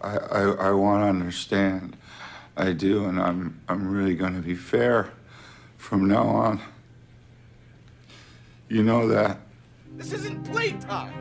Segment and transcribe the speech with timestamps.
[0.00, 1.96] I, I, I want to understand.
[2.56, 5.10] I do, and I'm, I'm really going to be fair
[5.76, 6.60] from now on.
[8.68, 9.38] You know that.
[9.96, 11.12] This isn't playtime.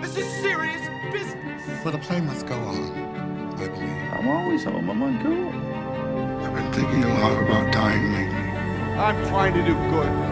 [0.00, 1.62] This is serious business.
[1.84, 4.12] But the play must go on, I believe.
[4.12, 4.88] I'm always home.
[4.88, 5.48] I'm on cool.
[6.44, 8.50] I've been thinking a lot about dying lately.
[8.98, 10.29] I'm trying to do good.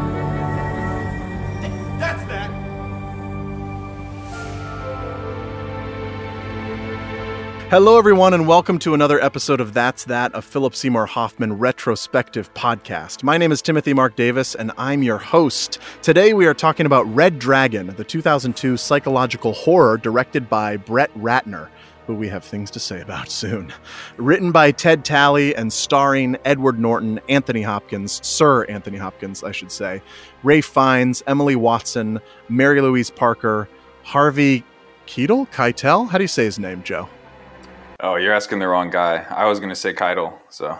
[7.70, 12.52] Hello, everyone, and welcome to another episode of That's That, a Philip Seymour Hoffman retrospective
[12.54, 13.22] podcast.
[13.22, 15.78] My name is Timothy Mark Davis, and I'm your host.
[16.00, 21.68] Today, we are talking about Red Dragon, the 2002 psychological horror directed by Brett Ratner,
[22.06, 23.70] who we have things to say about soon.
[24.16, 29.70] Written by Ted Tally and starring Edward Norton, Anthony Hopkins, Sir Anthony Hopkins, I should
[29.70, 30.00] say,
[30.42, 33.68] Ray Fiennes, Emily Watson, Mary Louise Parker,
[34.04, 34.64] Harvey
[35.06, 35.46] Keitel?
[35.50, 36.08] Keitel?
[36.08, 37.10] How do you say his name, Joe?
[38.00, 39.26] Oh, you're asking the wrong guy.
[39.28, 40.78] I was going to say Keitel, so.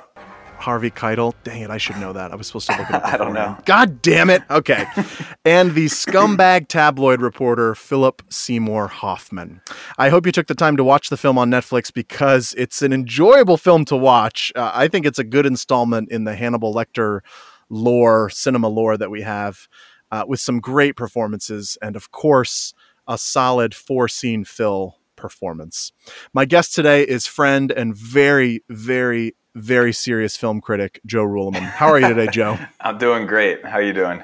[0.59, 1.34] Harvey Keitel.
[1.42, 2.31] Dang it, I should know that.
[2.31, 3.05] I was supposed to look it up.
[3.12, 3.56] I don't know.
[3.65, 4.42] God damn it.
[4.51, 4.84] Okay.
[5.45, 9.61] and the scumbag tabloid reporter, Philip Seymour Hoffman.
[9.98, 12.92] I hope you took the time to watch the film on Netflix because it's an
[12.92, 14.53] enjoyable film to watch.
[14.55, 17.20] Uh, I think it's a good installment in the Hannibal Lecter
[17.69, 19.67] lore, cinema lore that we have,
[20.12, 22.75] uh, with some great performances and, of course,
[23.09, 25.92] a solid four scene Phil performance.
[26.33, 31.61] My guest today is friend and very, very, very serious film critic, Joe Ruleman.
[31.62, 32.58] How are you today, Joe?
[32.80, 33.64] I'm doing great.
[33.64, 34.22] How are you doing?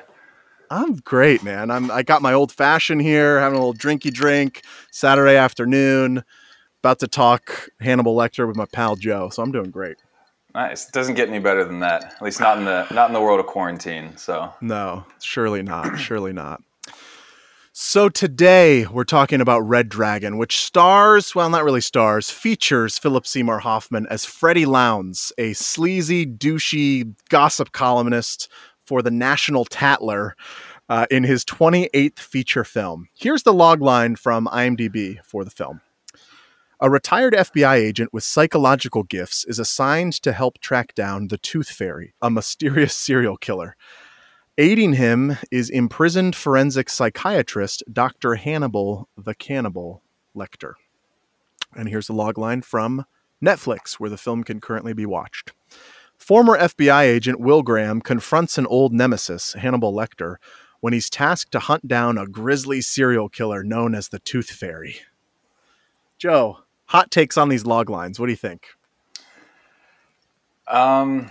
[0.71, 1.71] I'm great, man.
[1.71, 6.25] I'm I got my old fashioned here, having a little drinky drink, Saturday afternoon,
[6.83, 9.29] about to talk Hannibal Lecter with my pal Joe.
[9.29, 9.99] So I'm doing great.
[10.55, 10.87] Nice.
[10.87, 12.05] It doesn't get any better than that.
[12.05, 14.17] At least not in the not in the world of quarantine.
[14.17, 15.99] So No, surely not.
[15.99, 16.63] surely not.
[17.77, 23.27] So today we're talking about Red Dragon, which stars, well, not really stars, features Philip
[23.27, 28.49] Seymour Hoffman as Freddy Lounds, a sleazy, douchey gossip columnist
[28.87, 30.37] for the National Tatler
[30.89, 33.09] uh, in his 28th feature film.
[33.13, 35.81] Here's the logline from IMDb for the film.
[36.79, 41.71] A retired FBI agent with psychological gifts is assigned to help track down the Tooth
[41.71, 43.75] Fairy, a mysterious serial killer.
[44.57, 48.37] Aiding him is imprisoned forensic psychiatrist Dr.
[48.37, 50.03] Hannibal the Cannibal
[50.37, 50.75] Lecter.
[51.75, 53.05] And here's the logline from
[53.45, 55.53] Netflix, where the film can currently be watched.
[56.17, 60.37] Former FBI agent Will Graham confronts an old nemesis, Hannibal Lecter,
[60.81, 65.01] when he's tasked to hunt down a grisly serial killer known as the Tooth Fairy.
[66.17, 68.21] Joe, hot takes on these loglines.
[68.21, 68.69] What do you think?
[70.69, 71.29] um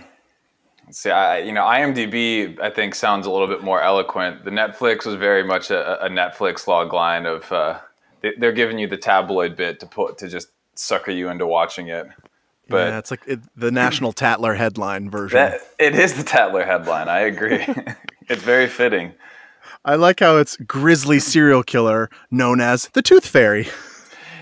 [0.90, 4.44] see I you know IMDb I think sounds a little bit more eloquent.
[4.44, 7.78] The Netflix was very much a, a Netflix log line of uh
[8.22, 11.88] they, they're giving you the tabloid bit to put to just sucker you into watching
[11.88, 12.06] it.
[12.68, 15.36] But yeah, it's like it, the National Tatler headline version.
[15.36, 17.08] that it is the Tatler headline.
[17.08, 17.66] I agree.
[18.28, 19.12] it's very fitting.
[19.84, 23.68] I like how it's grisly serial killer known as the Tooth Fairy.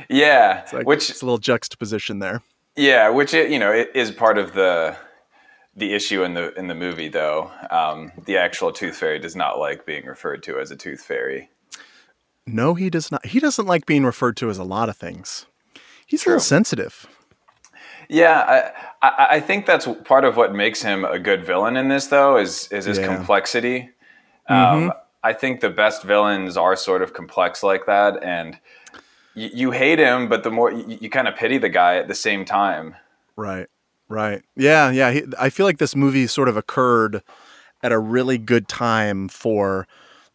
[0.08, 2.42] Yeah, It's like, which it's a little juxtaposition there.
[2.76, 4.96] Yeah, which it, you know it is part of the
[5.76, 7.50] the issue in the in the movie though.
[7.70, 11.50] Um, the actual tooth fairy does not like being referred to as a tooth fairy.
[12.46, 13.24] No, he does not.
[13.26, 15.46] He doesn't like being referred to as a lot of things.
[16.06, 16.30] He's a True.
[16.34, 17.06] little sensitive.
[18.08, 18.72] Yeah,
[19.02, 22.08] I, I, I think that's part of what makes him a good villain in this
[22.08, 23.14] though is is his Yeah.
[23.14, 23.90] complexity.
[24.48, 28.58] Um, I think the best villains are sort of complex like that, and
[29.34, 32.08] you, you hate him, but the more you, you kind of pity the guy at
[32.08, 32.96] the same time.
[33.36, 33.68] Right.
[34.08, 34.42] Right.
[34.56, 34.90] Yeah.
[34.90, 35.10] Yeah.
[35.12, 37.22] He, I feel like this movie sort of occurred
[37.82, 39.86] at a really good time for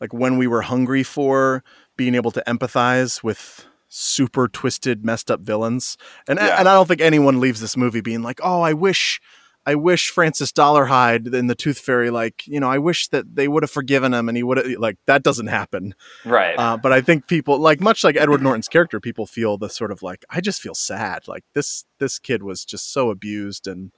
[0.01, 1.63] like when we were hungry for
[1.95, 5.97] being able to empathize with super twisted, messed up villains.
[6.27, 6.57] And Yeah.
[6.59, 9.22] and I don't think anyone leaves this movie being like, "Oh, I wish
[9.67, 13.50] I wish Francis Dolarhyde in the Tooth Fairy like, you know, I wish that they
[13.50, 16.57] would have forgiven him and he would have like that doesn't happen." Right.
[16.57, 19.91] Uh, but I think people like much like Edward Norton's character, people feel the sort
[19.91, 21.27] of like I just feel sad.
[21.27, 23.91] Like this this kid was just so abused and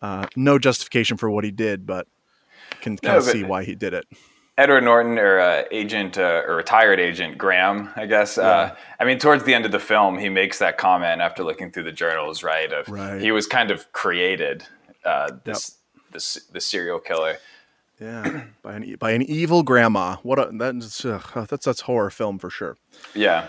[0.00, 2.06] uh, no justification for what he did, but
[2.80, 4.06] can kind of see why he did it.
[4.56, 8.36] Edward Norton or uh, agent uh, or retired agent Graham, I guess.
[8.36, 11.72] Uh, I mean, towards the end of the film, he makes that comment after looking
[11.72, 12.70] through the journals, right?
[12.70, 13.20] Of Right.
[13.20, 14.66] he was kind of created
[15.04, 15.78] uh, this
[16.12, 17.36] this the serial killer.
[18.00, 20.16] Yeah, by an by an evil grandma.
[20.22, 22.76] What a that's ugh, that's that's horror film for sure.
[23.14, 23.48] Yeah,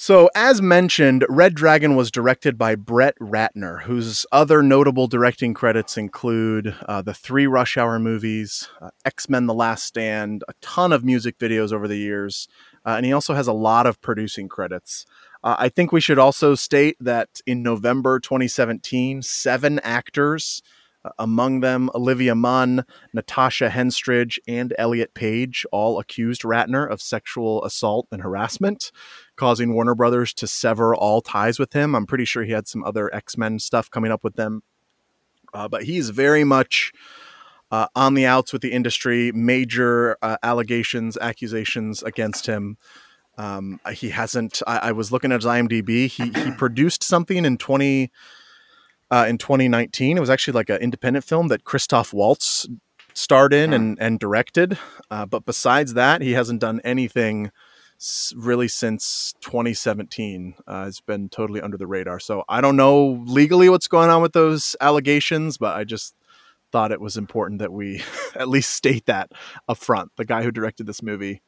[0.00, 5.96] So, as mentioned, Red Dragon was directed by Brett Ratner, whose other notable directing credits
[5.96, 10.92] include uh, the three Rush Hour movies, uh, X Men The Last Stand, a ton
[10.92, 12.46] of music videos over the years,
[12.86, 15.04] uh, and he also has a lot of producing credits.
[15.42, 20.62] Uh, I think we should also state that in November 2017, seven actors,
[21.04, 27.64] uh, among them Olivia Munn, Natasha Henstridge, and Elliot Page, all accused Ratner of sexual
[27.64, 28.90] assault and harassment,
[29.36, 31.94] causing Warner Brothers to sever all ties with him.
[31.94, 34.62] I'm pretty sure he had some other X Men stuff coming up with them.
[35.54, 36.92] Uh, but he's very much
[37.70, 42.76] uh, on the outs with the industry, major uh, allegations, accusations against him.
[43.38, 44.60] Um, he hasn't.
[44.66, 46.08] I, I, was looking at his IMDb.
[46.08, 48.10] He he produced something in twenty
[49.10, 50.16] uh, in 2019.
[50.16, 52.66] It was actually like an independent film that Christoph Waltz
[53.14, 54.76] starred in and and directed.
[55.10, 57.52] Uh, but besides that, he hasn't done anything
[58.36, 60.54] really since 2017.
[60.66, 62.20] Uh, it's been totally under the radar.
[62.20, 66.14] So I don't know legally what's going on with those allegations, but I just
[66.70, 68.02] thought it was important that we
[68.34, 69.32] at least state that
[69.68, 70.12] up front.
[70.16, 71.42] The guy who directed this movie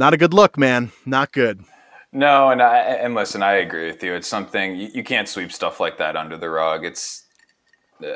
[0.00, 0.90] not a good look, man.
[1.04, 1.62] Not good.
[2.10, 4.14] No, and I, and listen, I agree with you.
[4.14, 6.84] It's something you, you can't sweep stuff like that under the rug.
[6.86, 7.24] It's
[8.02, 8.14] uh,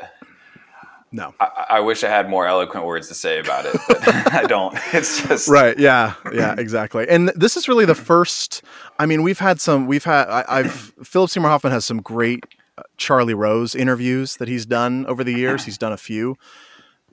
[1.11, 1.33] no.
[1.39, 3.99] I, I, wish I had more eloquent words to say about it, but
[4.33, 4.75] I don't.
[4.93, 5.77] It's just right.
[5.77, 7.07] Yeah, yeah, exactly.
[7.07, 8.63] And this is really the first.
[8.99, 9.85] I mean, we've had some.
[9.85, 10.27] We've had.
[10.27, 10.73] I, have
[11.03, 12.43] Philip Seymour Hoffman has some great
[12.79, 15.63] uh, Charlie Rose interviews that he's done over the years.
[15.63, 16.35] He's done a few.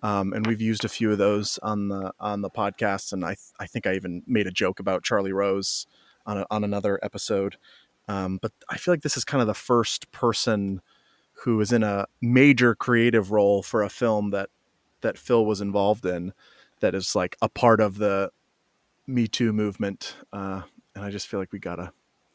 [0.02, 3.12] Um, and we've used a few of those on the on the podcast.
[3.12, 5.86] And I th- I think I even made a joke about Charlie Rose
[6.26, 7.56] on a, on another episode.
[8.08, 10.80] Um, but I feel like this is kind of the first person
[11.32, 14.50] who is in a major creative role for a film that
[15.00, 16.32] that Phil was involved in,
[16.80, 18.30] that is like a part of the
[19.06, 20.16] Me Too movement.
[20.32, 20.62] Uh,
[20.94, 21.92] and I just feel like we gotta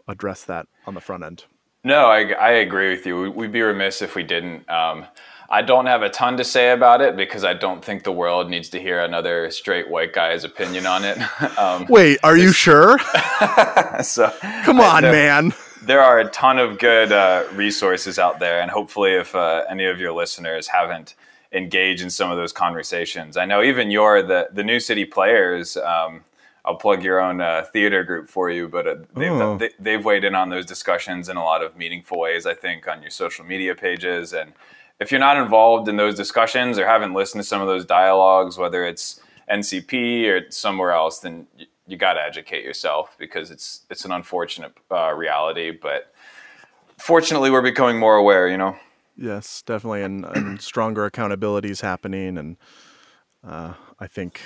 [0.08, 1.46] address that on the front end.
[1.88, 3.32] No, I, I agree with you.
[3.32, 4.70] We'd be remiss if we didn't.
[4.70, 5.06] Um,
[5.50, 8.50] I don't have a ton to say about it because I don't think the world
[8.50, 11.18] needs to hear another straight white guy's opinion on it.
[11.58, 13.00] Um, Wait, are you sure?
[14.04, 14.30] so
[14.64, 15.54] come on, there, man.
[15.82, 19.86] There are a ton of good uh, resources out there, and hopefully, if uh, any
[19.86, 21.16] of your listeners haven't
[21.54, 25.78] engaged in some of those conversations, I know even your the the New City Players.
[25.78, 26.26] Um,
[26.68, 29.58] I'll plug your own uh, theater group for you, but uh, they've, oh.
[29.80, 32.46] they, have weighed in on those discussions in a lot of meaningful ways.
[32.46, 34.52] I think on your social media pages and
[35.00, 38.58] if you're not involved in those discussions or haven't listened to some of those dialogues,
[38.58, 43.86] whether it's NCP or somewhere else, then you, you got to educate yourself because it's
[43.90, 45.72] it's an unfortunate uh, reality.
[45.72, 46.14] But
[46.98, 48.48] fortunately, we're becoming more aware.
[48.48, 48.76] You know.
[49.16, 52.58] Yes, definitely, and, and stronger accountability is happening, and
[53.44, 54.42] uh, I think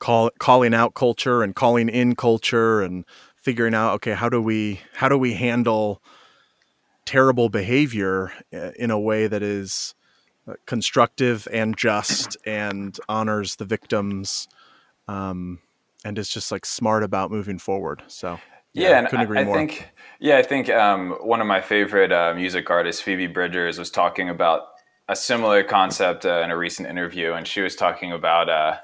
[0.00, 3.04] call, calling out culture and calling in culture and
[3.36, 6.02] figuring out okay how do we how do we handle
[7.06, 9.94] terrible behavior uh, in a way that is
[10.46, 14.48] uh, constructive and just and honors the victims
[15.08, 15.58] um,
[16.04, 18.38] and is just like smart about moving forward so
[18.72, 19.56] yeah, yeah and couldn't agree I, more.
[19.56, 23.90] think yeah i think um, one of my favorite uh, music artists phoebe bridgers was
[23.90, 24.62] talking about
[25.08, 28.76] a similar concept uh, in a recent interview and she was talking about uh,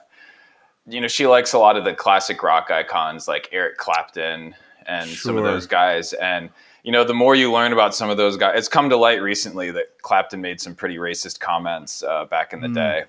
[0.87, 4.55] you know she likes a lot of the classic rock icons like eric clapton
[4.87, 5.17] and sure.
[5.17, 6.51] some of those guys and
[6.87, 9.21] you know, the more you learn about some of those guys, it's come to light
[9.21, 12.75] recently that Clapton made some pretty racist comments uh, back in the mm.
[12.75, 13.05] day,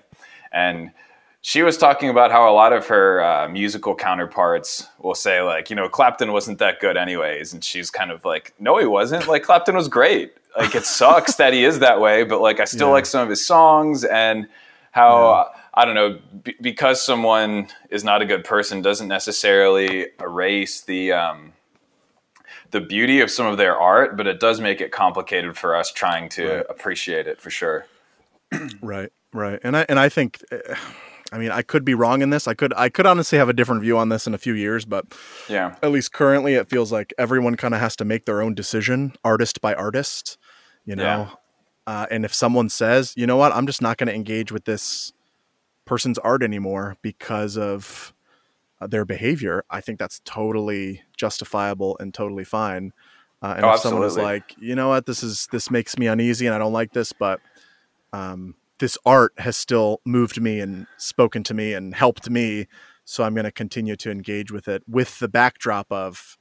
[0.50, 0.90] and
[1.42, 5.70] she was talking about how a lot of her uh, musical counterparts will say like,
[5.70, 9.28] you know, Clapton wasn't that good anyways, and she's kind of like, no, he wasn't.
[9.28, 10.32] Like Clapton was great.
[10.56, 12.94] Like it sucks that he is that way, but like I still yeah.
[12.94, 14.48] like some of his songs and
[14.90, 15.52] how.
[15.54, 15.57] Yeah.
[15.78, 21.12] I don't know, b- because someone is not a good person doesn't necessarily erase the
[21.12, 21.52] um,
[22.72, 25.92] the beauty of some of their art, but it does make it complicated for us
[25.92, 26.66] trying to right.
[26.68, 27.86] appreciate it for sure.
[28.82, 30.74] right, right, and I and I think, eh,
[31.30, 32.48] I mean, I could be wrong in this.
[32.48, 34.84] I could I could honestly have a different view on this in a few years,
[34.84, 35.06] but
[35.48, 38.52] yeah, at least currently, it feels like everyone kind of has to make their own
[38.52, 40.38] decision, artist by artist,
[40.84, 41.04] you know.
[41.04, 41.30] Yeah.
[41.86, 44.66] Uh, and if someone says, you know what, I'm just not going to engage with
[44.66, 45.14] this
[45.88, 48.14] person's art anymore because of
[48.80, 52.92] uh, their behavior, I think that's totally justifiable and totally fine.
[53.42, 56.06] Uh, and oh, if someone is like, you know what, this is this makes me
[56.06, 57.40] uneasy and I don't like this, but
[58.12, 62.66] um, this art has still moved me and spoken to me and helped me,
[63.04, 66.36] so I'm going to continue to engage with it with the backdrop of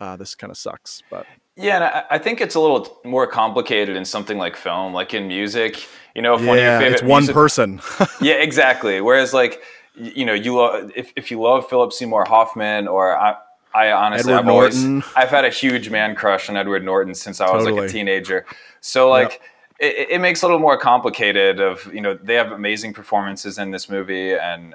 [0.00, 1.02] uh, this kind of sucks.
[1.10, 1.26] But
[1.58, 5.12] yeah, and I, I, think it's a little more complicated in something like film, like
[5.12, 5.86] in music.
[6.14, 7.80] You know, if yeah, one of your favorite it's one music- person.
[8.20, 9.00] yeah, exactly.
[9.00, 9.62] Whereas like
[9.96, 13.36] you know, you love if, if you love Philip Seymour Hoffman or I,
[13.74, 14.88] I honestly, Edward I've Norton.
[14.88, 17.80] always, I've had a huge man crush on Edward Norton since I was totally.
[17.82, 18.46] like a teenager.
[18.80, 19.40] So like,
[19.80, 19.94] yep.
[19.96, 21.60] it, it, makes it a little more complicated.
[21.60, 24.74] Of you know, they have amazing performances in this movie, and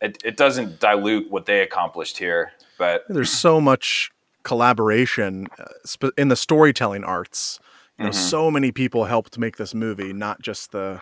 [0.00, 2.52] it, it doesn't dilute what they accomplished here.
[2.76, 4.10] But there's so much
[4.44, 7.58] collaboration uh, in the storytelling arts.
[7.98, 11.00] You know, so many people helped make this movie, not just the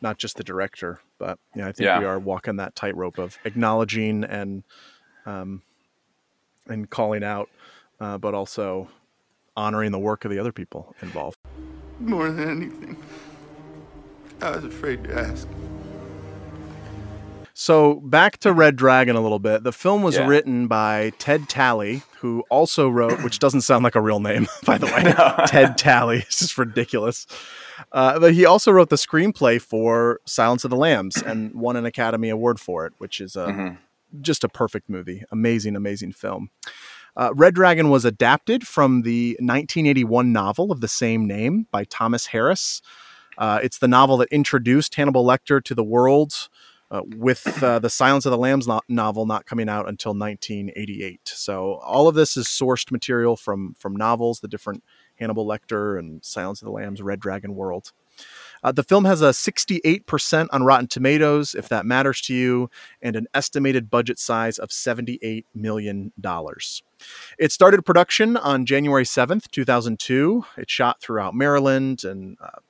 [0.00, 1.00] not just the director.
[1.18, 1.98] But yeah, I think Yeah.
[1.98, 4.64] we are walking that tightrope of acknowledging and
[5.26, 5.62] um,
[6.66, 7.50] and calling out,
[8.00, 8.88] uh, but also
[9.56, 11.36] honoring the work of the other people involved.
[11.98, 12.96] More than anything,
[14.40, 15.46] I was afraid to ask.
[17.60, 19.64] So back to Red Dragon a little bit.
[19.64, 20.26] The film was Yeah.
[20.26, 24.78] written by Ted Tally, who also wrote, which doesn't sound like a real name, by
[24.78, 25.12] the way.
[25.46, 26.20] Ted Tally.
[26.26, 27.26] It's just ridiculous.
[27.92, 31.84] Uh, but he also wrote the screenplay for Silence of the Lambs and won an
[31.84, 33.76] Academy Award for it, which is a, Mhm.
[34.22, 35.22] just a perfect movie.
[35.30, 36.48] Amazing, amazing film.
[37.14, 42.28] Uh, Red Dragon was adapted from the 1981 novel of the same name by Thomas
[42.28, 42.80] Harris.
[43.36, 46.48] Uh, it's the novel that introduced Hannibal Lecter to the world,
[46.90, 51.20] uh, with uh, the Silence of the Lambs no- novel not coming out until 1988.
[51.24, 54.82] So all of this is sourced material from from novels, the different
[55.16, 57.92] Hannibal Lecter and Silence of the Lambs, Red Dragon world.
[58.62, 62.70] Uh, the film has a 68% on Rotten Tomatoes, if that matters to you,
[63.00, 66.12] and an estimated budget size of $78 million.
[67.38, 70.44] It started production on January 7th, 2002.
[70.58, 72.60] It shot throughout Maryland and uh,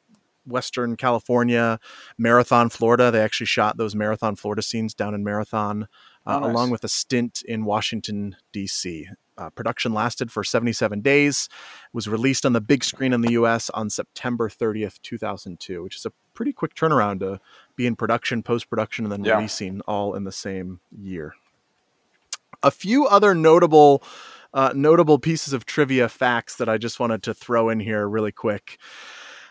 [0.47, 1.78] Western California,
[2.18, 3.11] Marathon, Florida.
[3.11, 5.88] They actually shot those Marathon, Florida scenes down in Marathon,
[6.26, 6.50] uh, Oh, nice.
[6.50, 9.09] along with a stint in Washington, D.C.
[9.38, 11.49] Uh, production lasted for 77 days,
[11.94, 16.04] was released on the big screen in the US on September 30th, 2002, which is
[16.04, 17.40] a pretty quick turnaround to
[17.75, 19.37] be in production, post production, and then Yeah.
[19.37, 21.35] releasing all in the same year.
[22.62, 24.02] A few other notable.
[24.52, 28.32] Uh, notable pieces of trivia facts that I just wanted to throw in here really
[28.32, 28.78] quick.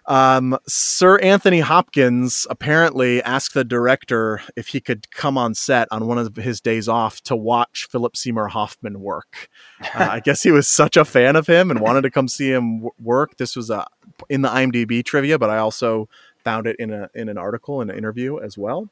[0.09, 6.07] Um, Sir Anthony Hopkins apparently asked the director if he could come on set on
[6.07, 9.49] one of his days off to watch Philip Seymour Hoffman work.
[9.93, 12.51] Uh, I guess he was such a fan of him and wanted to come see
[12.51, 13.37] him w- work.
[13.37, 13.85] This was uh,
[14.29, 16.09] in the IMDb trivia, but I also
[16.43, 18.89] found it in a in an article in an interview as well.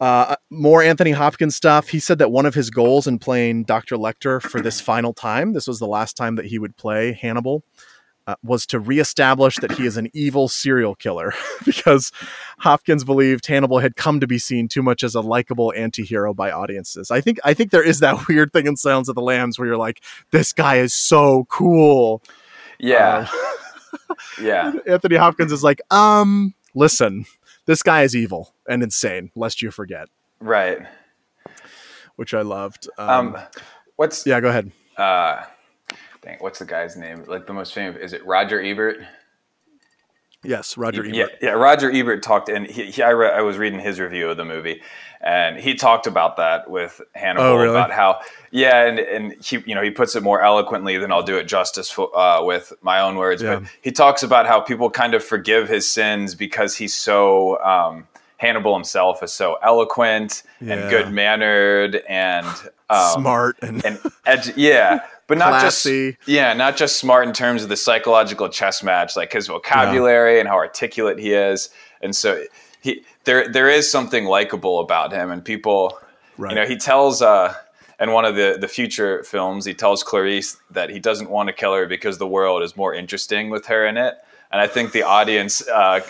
[0.00, 1.88] Uh, more Anthony Hopkins stuff.
[1.88, 3.96] He said that one of his goals in playing Dr.
[3.96, 7.62] Lecter for this final time, this was the last time that he would play Hannibal,
[8.26, 11.32] uh, was to reestablish that he is an evil serial killer
[11.64, 12.12] because
[12.58, 16.50] Hopkins believed Hannibal had come to be seen too much as a likable anti-hero by
[16.52, 17.10] audiences.
[17.10, 19.66] I think I think there is that weird thing in Silence of the Lambs where
[19.66, 22.22] you're like, this guy is so cool.
[22.78, 23.26] Yeah.
[23.30, 24.72] Uh, yeah.
[24.86, 27.24] Anthony Hopkins is like, um, listen,
[27.66, 30.08] this guy is evil and insane, lest you forget,
[30.40, 30.78] Right.
[32.16, 32.88] which I loved.
[32.98, 33.38] Um, Um,
[33.96, 34.72] what's yeah, go ahead.
[34.96, 35.42] uh,
[36.22, 37.24] dang, what's the guy's name?
[37.26, 38.98] Like the most famous is it Roger Ebert?
[40.44, 41.14] Yes, Roger Ebert.
[41.14, 41.50] Yeah, yeah.
[41.50, 44.44] Roger Ebert talked, and he, he I, re- I was reading his review of the
[44.44, 44.82] movie,
[45.20, 47.70] and he talked about that with Hannibal Oh, really?
[47.70, 48.18] about how,
[48.50, 51.44] yeah, and and he you know he puts it more eloquently than I'll do it
[51.44, 53.60] justice for, uh, with my own words, Yeah.
[53.60, 57.62] but he talks about how people kind of forgive his sins because he's so.
[57.62, 60.74] Um, Hannibal himself is so eloquent Yeah.
[60.74, 62.44] and good mannered and
[62.90, 65.02] um, Smart and, and edu- yeah,
[65.38, 66.12] but not Classy.
[66.12, 70.40] just yeah, not just smart in terms of the psychological chess match, like his vocabulary
[70.40, 71.70] and how articulate he is,
[72.00, 72.44] and so
[72.80, 75.98] he there there is something likable about him, and people,
[76.38, 76.50] Right.
[76.50, 77.54] you know, he tells uh,
[78.00, 81.52] in one of the the future films, he tells Clarice that he doesn't want to
[81.52, 84.14] kill her because the world is more interesting with her in it.
[84.50, 86.00] And I think the audience uh,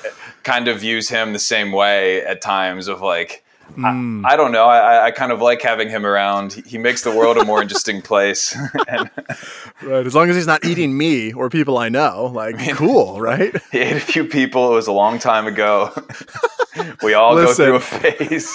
[0.42, 3.41] kind of views him the same way at times of like,
[3.76, 4.24] Mm.
[4.24, 4.66] I, I don't know.
[4.66, 6.52] I, I kind of like having him around.
[6.52, 8.56] He, he makes the world a more interesting place.
[8.88, 9.10] and
[9.82, 10.06] right.
[10.06, 13.54] As long as he's not eating me or people I know, like cool, right?
[13.70, 14.72] he ate a few people.
[14.72, 15.90] It was a long time ago.
[17.02, 17.66] we all Listen.
[17.66, 18.52] go through a phase.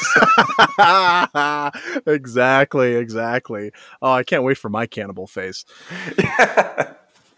[2.06, 3.72] exactly, exactly.
[4.02, 5.66] Oh, I can't wait for my cannibal face.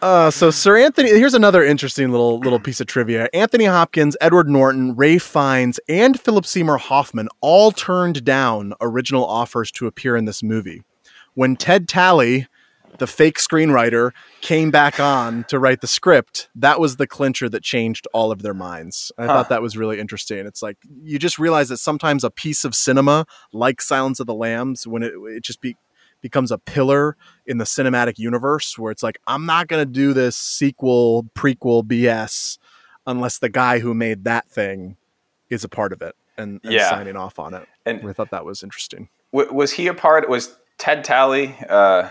[0.01, 3.27] Uh, so Sir Anthony, here's another interesting little little piece of trivia.
[3.33, 9.71] Anthony Hopkins, Edward Norton, Ray Fiennes, and Philip Seymour Hoffman all turned down original offers
[9.73, 10.83] to appear in this movie.
[11.33, 12.47] When Ted Tally,
[12.97, 17.61] the fake screenwriter, came back on to write the script, that was the clincher that
[17.63, 19.11] changed all of their minds.
[19.17, 19.27] I Huh.
[19.33, 20.45] thought that was really interesting.
[20.45, 24.33] It's like you just realize that sometimes a piece of cinema, like Silence of the
[24.33, 25.75] Lambs, when it it just be
[26.21, 30.13] becomes a pillar in the cinematic universe where it's like i'm not going to do
[30.13, 32.57] this sequel prequel bs
[33.07, 34.95] unless the guy who made that thing
[35.49, 36.89] is a part of it and, and Yeah.
[36.89, 40.27] signing off on it And- i thought that was interesting W- was he a part?
[40.27, 42.09] Was Ted Tally uh,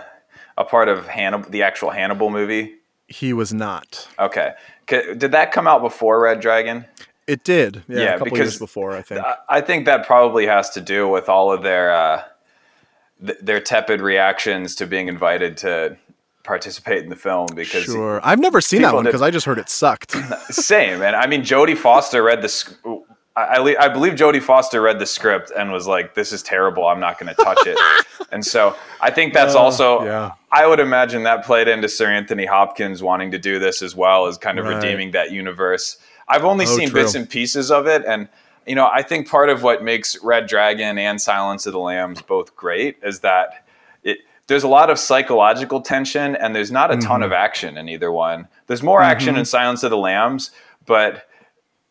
[0.57, 2.77] a part of Hannibal, the actual Hannibal movie?
[3.09, 4.53] he was not Okay.
[4.88, 6.85] C- Did that come out before Red Dragon?
[7.27, 10.07] it did yeah, Yeah, a couple because years before i think I- I think that
[10.07, 12.23] probably has to do with all of their uh,
[13.25, 15.97] th- their tepid reactions to being invited to
[16.45, 18.21] participate in the film because Sure.
[18.23, 20.13] I've never seen that one because I just heard it sucked.
[20.51, 21.03] same.
[21.03, 22.49] And I mean, Jodie Foster read the.
[22.49, 22.75] sc-
[23.37, 26.87] I, I I believe Jodie Foster read the script and was like, "This is terrible.
[26.89, 27.79] I'm not going to touch it."
[28.33, 29.99] and so I think that's also.
[30.01, 30.31] Uh, yeah.
[30.51, 34.27] I would imagine that played into Sir Anthony Hopkins wanting to do this as well
[34.27, 34.77] as kind of Right.
[34.77, 35.99] redeeming that universe.
[36.29, 37.03] I've only Oh, seen true.
[37.03, 38.29] bits and pieces of it, and
[38.69, 42.23] you know, I think part of what makes Red Dragon and Silence of the Lambs
[42.23, 43.65] both great is that
[44.03, 44.19] it.
[44.47, 47.07] There's a lot of psychological tension, and there's not a Mm-hmm.
[47.09, 48.49] ton of action in either one.
[48.67, 50.51] There's more action in Silence of the Lambs,
[50.87, 51.29] but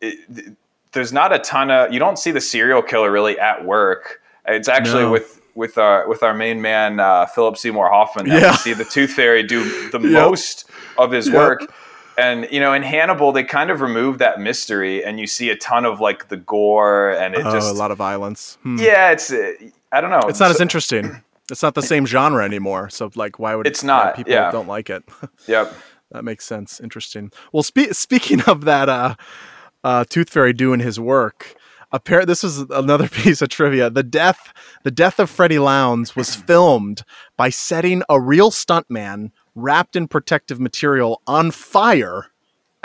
[0.00, 0.56] it,
[0.92, 1.92] there's not a ton of.
[1.92, 4.20] You don't see the serial killer really at work.
[4.46, 5.12] It's actually No.
[5.12, 8.50] with with our with our main man uh, Philip Seymour Hoffman that Yeah.
[8.52, 10.10] we see the Tooth Fairy do the Yep.
[10.12, 11.34] most of his Yep.
[11.36, 11.72] work.
[12.18, 15.56] And you know, in Hannibal, they kind of remove that mystery, and you see a
[15.56, 18.58] ton of like the gore, and it oh, just a lot of violence.
[18.64, 18.76] Hmm.
[18.78, 19.52] yeah, it's uh,
[19.92, 21.22] I don't know, It's not as interesting.
[21.50, 22.90] It's not the same genre anymore.
[22.90, 24.50] So like, why would It's not, People yeah.
[24.50, 25.02] don't like it.
[25.46, 25.72] Yep.
[26.10, 26.78] that makes sense.
[26.80, 27.30] Interesting.
[27.52, 29.14] Well, spe- speaking of that, uh,
[29.82, 31.54] uh, Tooth Fairy doing his work.
[31.92, 33.88] Appar- this is another piece of trivia.
[33.88, 34.52] The death,
[34.84, 37.02] the death of Freddy Lounds was filmed
[37.38, 42.26] by setting a real stuntman wrapped in protective material on fire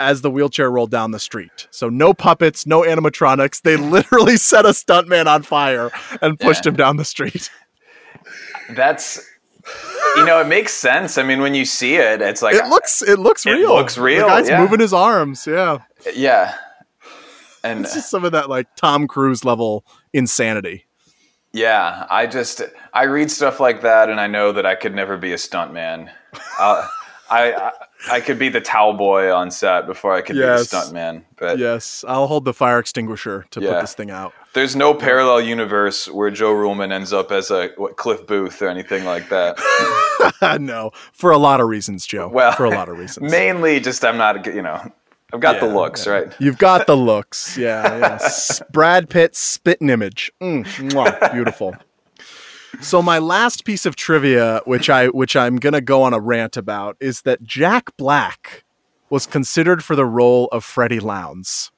[0.00, 1.68] as the wheelchair rolled down the street.
[1.70, 3.62] So no puppets, no animatronics.
[3.62, 5.90] They literally set a stuntman on fire
[6.20, 6.70] and pushed Yeah.
[6.70, 7.50] him down the street.
[8.74, 9.20] That's
[10.16, 11.16] you know, it makes sense.
[11.18, 13.74] I mean, when you see it, it's like It looks, it looks It real.
[13.74, 14.60] looks real, The guy's yeah.
[14.60, 15.46] moving his arms.
[15.46, 15.78] Yeah.
[16.14, 16.54] yeah,
[17.62, 20.86] and It's just some of that like Tom Cruise level insanity.
[21.52, 22.62] Yeah, I just
[22.92, 26.10] I read stuff like that, and I know that I could never be a stuntman.
[26.58, 26.88] I,
[27.30, 27.72] I
[28.10, 30.70] I could be the towel boy on set before I could Yes.
[30.70, 31.24] be the stuntman.
[31.36, 34.32] But Yes, I'll hold the fire extinguisher to put this thing out.
[34.52, 38.68] there's no parallel universe where Joe Ruhlman ends up as a what, Cliff Booth or
[38.68, 39.56] anything like that.
[40.60, 42.28] no, for a lot of reasons, Joe.
[42.28, 43.30] Well, for a lot of reasons.
[43.30, 44.80] Mainly, just I'm not you know
[45.32, 46.32] I've got the Yeah, looks right.
[46.38, 47.56] You've got the looks.
[47.56, 48.64] Yeah, yeah.
[48.70, 50.30] Brad Pitt spitting image.
[50.42, 51.74] Mm, mwah, beautiful.
[52.80, 56.56] So my last piece of trivia, which I which I'm gonna go on a rant
[56.56, 58.64] about, is that Jack Black
[59.10, 61.70] was considered for the role of Freddy Lounds.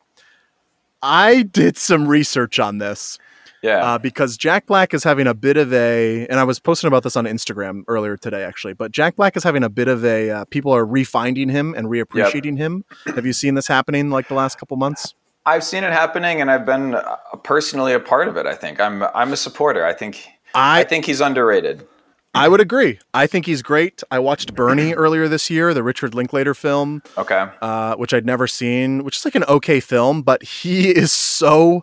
[1.02, 3.18] I did some research on this
[3.62, 6.88] Yeah, uh, because Jack Black is having a bit of a, and I was posting
[6.88, 8.74] about this on Instagram earlier today, actually.
[8.74, 11.88] But Jack Black is having a bit of a, uh, people are refinding him and
[11.88, 12.85] reappreciating him.
[13.06, 15.14] Have you seen this happening like the last couple months?
[15.44, 18.46] I've seen it happening, and I've been uh, personally a part of it.
[18.46, 19.85] I think I'm I'm a supporter.
[19.85, 21.87] I think I I think he's underrated.
[22.35, 22.98] I would agree.
[23.14, 24.02] I think he's great.
[24.11, 27.46] I watched Bernie earlier this year, the Richard Linklater film, Okay.
[27.62, 31.82] uh, which I'd never seen, which is like an okay film, but he is so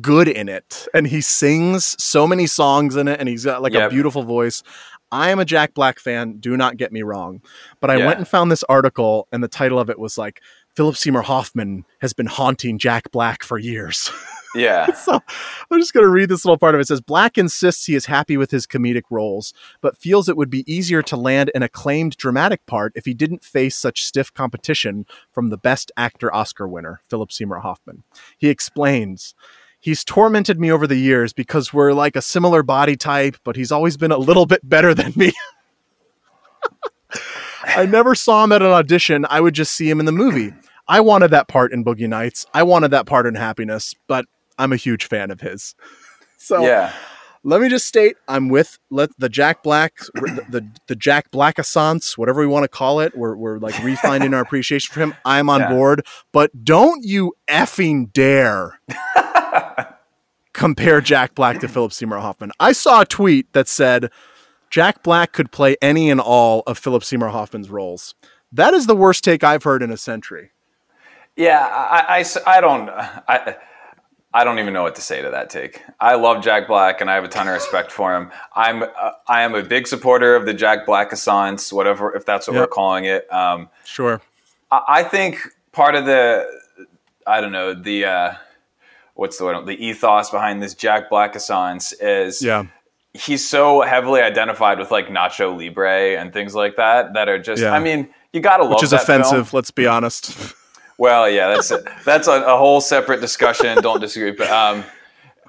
[0.00, 3.74] good in it, and he sings so many songs in it, and he's got like
[3.74, 4.62] a beautiful voice.
[5.10, 6.38] I am a Jack Black fan.
[6.38, 7.42] Do not get me wrong,
[7.80, 8.06] but I Yeah.
[8.06, 10.40] went and found this article, and the title of it was like
[10.74, 14.10] Philip Seymour Hoffman has been haunting Jack Black for years.
[14.54, 14.92] Yeah.
[14.92, 15.18] so
[15.70, 16.82] I'm just going to read this little part of it.
[16.82, 20.50] It says Black insists he is happy with his comedic roles, but feels it would
[20.50, 25.06] be easier to land an acclaimed dramatic part if he didn't face such stiff competition
[25.30, 28.02] from the Best Actor Oscar winner, Philip Seymour Hoffman.
[28.36, 29.34] He explains.
[29.80, 33.72] He's tormented me over the years because we're like a similar body type, but he's
[33.72, 35.32] always been a little bit better than me.
[37.64, 39.24] I never saw him at an audition.
[39.30, 40.52] I would just see him in the movie.
[40.92, 42.44] I wanted that part in Boogie Nights.
[42.52, 44.26] I wanted that part in Happiness, but
[44.58, 45.74] I'm a huge fan of his.
[46.36, 46.92] So Yeah.
[47.44, 51.56] let me just state I'm with let the Jack Black the, the, the Jack Black
[51.56, 53.16] Assance, whatever we want to call it.
[53.16, 55.14] We're, we're like refining our appreciation for him.
[55.24, 55.68] I'm on Yeah.
[55.68, 58.80] board, but don't you effing dare
[60.52, 62.50] compare Jack Black to Philip Seymour Hoffman.
[62.60, 64.10] I saw a tweet that said
[64.70, 68.14] Jack Black could play any and all of Philip Seymour Hoffman's roles.
[68.50, 70.50] That is the worst take I've heard in a century.
[71.36, 73.56] Yeah, I, I I don't, I,
[74.34, 75.82] I don't even know what to say to that take.
[76.00, 78.30] I love Jack Black, and I have a ton of respect for him.
[78.54, 78.88] I'm, uh,
[79.28, 82.66] I am a big supporter of the Jack Black Assance, whatever, if that's what we're
[82.66, 83.30] calling it.
[83.32, 84.20] Um, Sure.
[84.70, 85.38] I, I think
[85.72, 86.46] part of the,
[87.26, 88.34] I don't know, the, uh,
[89.14, 92.64] what's the word, the ethos behind this Jack Black Assance is, Yeah.
[93.14, 97.62] he's so heavily identified with like Nacho Libre and things like that that are just,
[97.62, 97.72] Yeah.
[97.72, 99.20] I mean, you gotta love Which is that film.
[99.22, 100.54] offensive, let's be honest.
[101.02, 103.82] Well, yeah, that's a, that's a, a whole separate discussion.
[103.82, 104.84] Don't disagree, but um,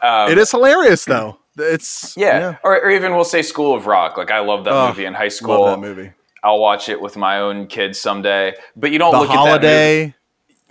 [0.02, 1.38] um, it is hilarious though.
[1.60, 2.58] It's yeah.
[2.64, 4.18] Or, or even we'll say School of Rock.
[4.18, 5.62] Like I love that Oh, movie in high school.
[5.62, 6.12] Love that movie.
[6.44, 8.56] I'll watch it with my own kids someday.
[8.76, 10.16] But you don't The look at that holiday.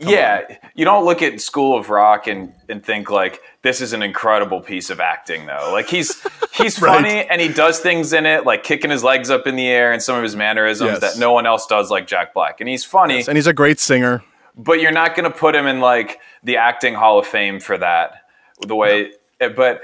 [0.01, 0.13] movie.
[0.15, 4.03] yeah, you don't look at School of Rock and and think like this is an
[4.03, 5.71] incredible piece of acting though.
[5.73, 6.21] Like he's
[6.55, 6.97] he's Right.
[6.97, 9.93] funny and he does things in it like kicking his legs up in the air
[9.93, 11.01] and some of his mannerisms Yes.
[11.01, 12.61] that no one else does like Jack Black.
[12.61, 14.25] And he's funny, and he's a great singer.
[14.57, 17.79] But you're not going to put him in like the acting Hall of Fame for
[17.79, 18.23] that.
[18.67, 19.81] The way, eh, but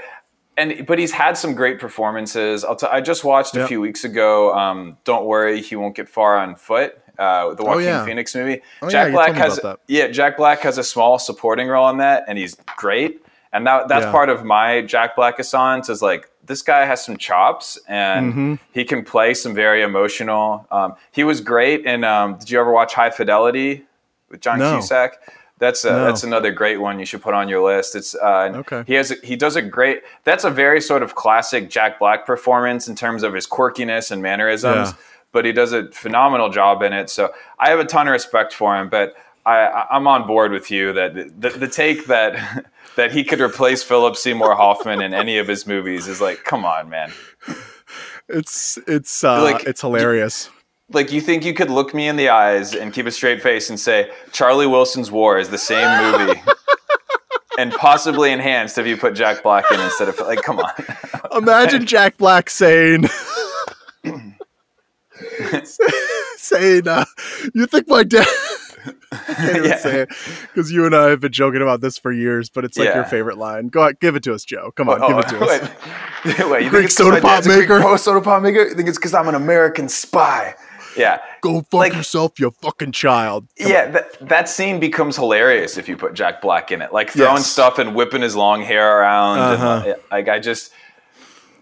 [0.57, 2.63] and but he's had some great performances.
[2.63, 3.67] I'll t- I just watched a Yep.
[3.67, 4.53] few weeks ago.
[4.53, 6.97] Um, Don't worry, he won't get far on foot.
[7.17, 8.05] Uh, the Joaquin yeah.
[8.05, 8.61] Phoenix movie.
[8.81, 12.23] Oh, Jack you Black has yeah, Jack Black has a small supporting role in that,
[12.27, 13.21] and he's great.
[13.51, 14.11] And that that's Yeah.
[14.11, 18.53] part of my Jack Black assance is like this guy has some chops and Mm-hmm.
[18.71, 20.65] he can play some very emotional.
[20.71, 22.03] Um, he was great in.
[22.05, 23.85] Um, did you ever watch High Fidelity
[24.29, 24.73] with John No.
[24.73, 25.13] Cusack?
[25.59, 26.05] That's a, No.
[26.05, 27.95] that's another great one you should put on your list.
[27.95, 28.83] It's uh, Okay.
[28.87, 30.01] He has a, he does a great.
[30.23, 34.21] That's a very sort of classic Jack Black performance in terms of his quirkiness and
[34.21, 34.89] mannerisms.
[34.89, 34.93] Yeah.
[35.31, 37.09] But he does a phenomenal job in it.
[37.09, 38.89] So I have a ton of respect for him.
[38.89, 39.15] But
[39.45, 42.65] I, I'm on board with you that the, the take that
[42.95, 46.63] that he could replace Philip Seymour Hoffman in any of his movies is like, come
[46.65, 47.11] on, man.
[48.31, 50.51] It's it's uh, Like, it's hilarious.
[50.91, 53.69] Like you think you could look me in the eyes and keep a straight face
[53.69, 56.41] and say Charlie Wilson's War is the same movie.
[57.57, 60.71] And possibly enhanced if you put Jack Black in instead of like, come on.
[61.35, 63.03] Imagine Jack Black saying,
[66.37, 67.03] saying, uh,
[67.53, 68.25] "You think my dad?"
[69.11, 69.77] I can't even Yeah.
[69.77, 70.09] say it
[70.53, 73.03] because you and I have been joking about this for years, but it's like your
[73.03, 73.67] favorite line.
[73.67, 74.71] Go on, give it to us, Joe.
[74.71, 76.39] Come on, give it to us.
[76.39, 77.81] Oh, Wait, you Greek think it's soda pop a Greek maker?
[77.81, 78.67] po- soda pop maker?
[78.67, 80.55] You think it's because I'm an American spy?
[80.99, 81.19] Yeah.
[81.41, 83.47] Go fuck like- yourself, you fucking child.
[83.57, 86.91] yeah, that, that scene becomes hilarious if you put Jack Black in it.
[86.93, 87.47] Like throwing Yes.
[87.47, 89.39] stuff and whipping his long hair around.
[89.39, 89.83] Uh-huh.
[89.85, 90.71] And, like I just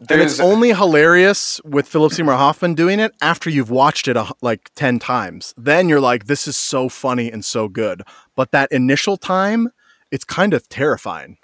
[0.10, 4.28] And it's only hilarious with Philip Seymour Hoffman doing it after you've watched it a,
[4.41, 5.54] like 10 times.
[5.58, 8.02] Then you're like, this is so funny and so good.
[8.36, 9.69] But that initial time,
[10.12, 11.38] it's kind of terrifying.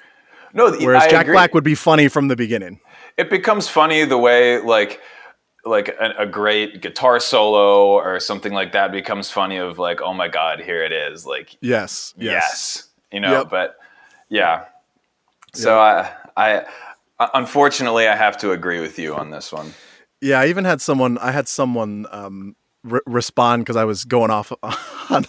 [0.53, 0.71] no.
[0.71, 1.33] Whereas I Jack agree.
[1.35, 2.79] Black would be funny from the beginning.
[3.17, 4.99] it becomes funny the way like
[5.65, 10.13] like a, a great guitar solo or something like that becomes funny of like oh
[10.13, 12.13] my god here it is like Yes.
[12.17, 12.33] Yes.
[12.33, 13.49] yes, you know Yep.
[13.49, 13.77] but
[14.29, 14.65] yeah
[15.53, 16.65] so I, I
[17.33, 19.73] unfortunately i have to agree with you on this one
[20.21, 20.39] Yeah.
[20.39, 24.51] I even had someone, I had someone um, re- respond because I was going off
[25.09, 25.25] on,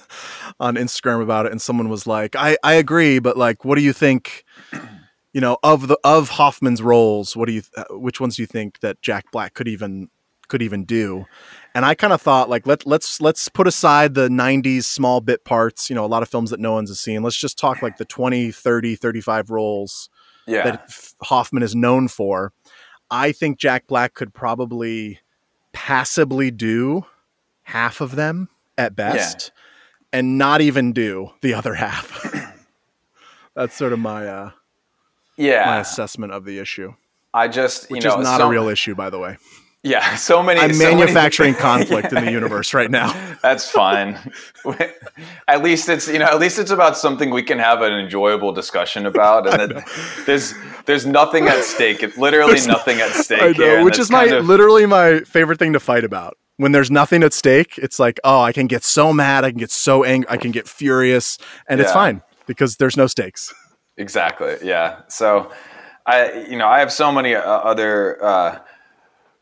[0.61, 1.53] on Instagram about it.
[1.53, 4.45] And someone was like, I, I agree, but like, what do you think?
[5.33, 7.63] You know, of the of Hoffman's roles, what do you?
[7.77, 10.09] Uh, which ones do you think that Jack Black could even
[10.49, 11.27] could even do?
[11.75, 15.45] And I kind of thought like let let's let's put aside the 90s small bit
[15.45, 17.23] parts, you know, a lot of films that no one's has seen.
[17.23, 20.09] Let's just talk like the 20, 30, 35 roles
[20.47, 20.91] yeah that
[21.23, 22.53] Hoffman is known for.
[23.11, 25.21] I think Jack Black could probably
[25.73, 27.05] passably do
[27.63, 29.51] half of them at best
[30.13, 32.31] and not even do the other half.
[33.55, 34.51] That's sort of my uh,
[35.37, 36.95] yeah, my yeah assessment of the issue,
[37.33, 39.37] i just you which know is not so- a real issue, by the way.
[39.85, 43.13] Yeah so many I'm so many- manufacturing conflict in the universe right now.
[43.43, 44.19] That's fine.
[45.49, 48.53] at least it's you know at least it's about something we can have an enjoyable
[48.53, 49.85] discussion about, and
[50.27, 50.55] there's
[50.87, 52.03] there's nothing at stake.
[52.03, 54.87] It's literally There's no- nothing at stake I know, and which is my of- literally
[54.87, 56.37] my favorite thing to fight about.
[56.57, 59.59] When there's nothing at stake, it's like, oh, I can get so mad, I can
[59.59, 61.37] get so angry, I can get furious,
[61.69, 63.53] and it's fine because there's no stakes.
[63.97, 65.01] exactly yeah.
[65.09, 65.51] So
[66.07, 68.25] I you know I have so many uh, other.
[68.25, 68.59] Uh,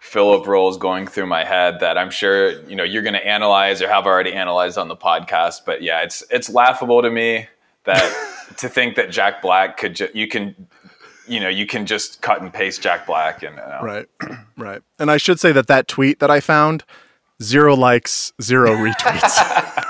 [0.03, 3.81] Philip roles going through my head that I'm sure you know you're going to analyze
[3.81, 5.61] or have already analyzed on the podcast.
[5.65, 7.47] But yeah, it's it's laughable to me
[7.85, 10.67] that to think that Jack Black could ju- you can
[11.29, 14.07] you know you can just cut and paste Jack Black and uh, Right,
[14.59, 14.83] right.
[14.99, 16.83] And I should say that that tweet that I found,
[17.41, 19.85] zero likes, zero retweets.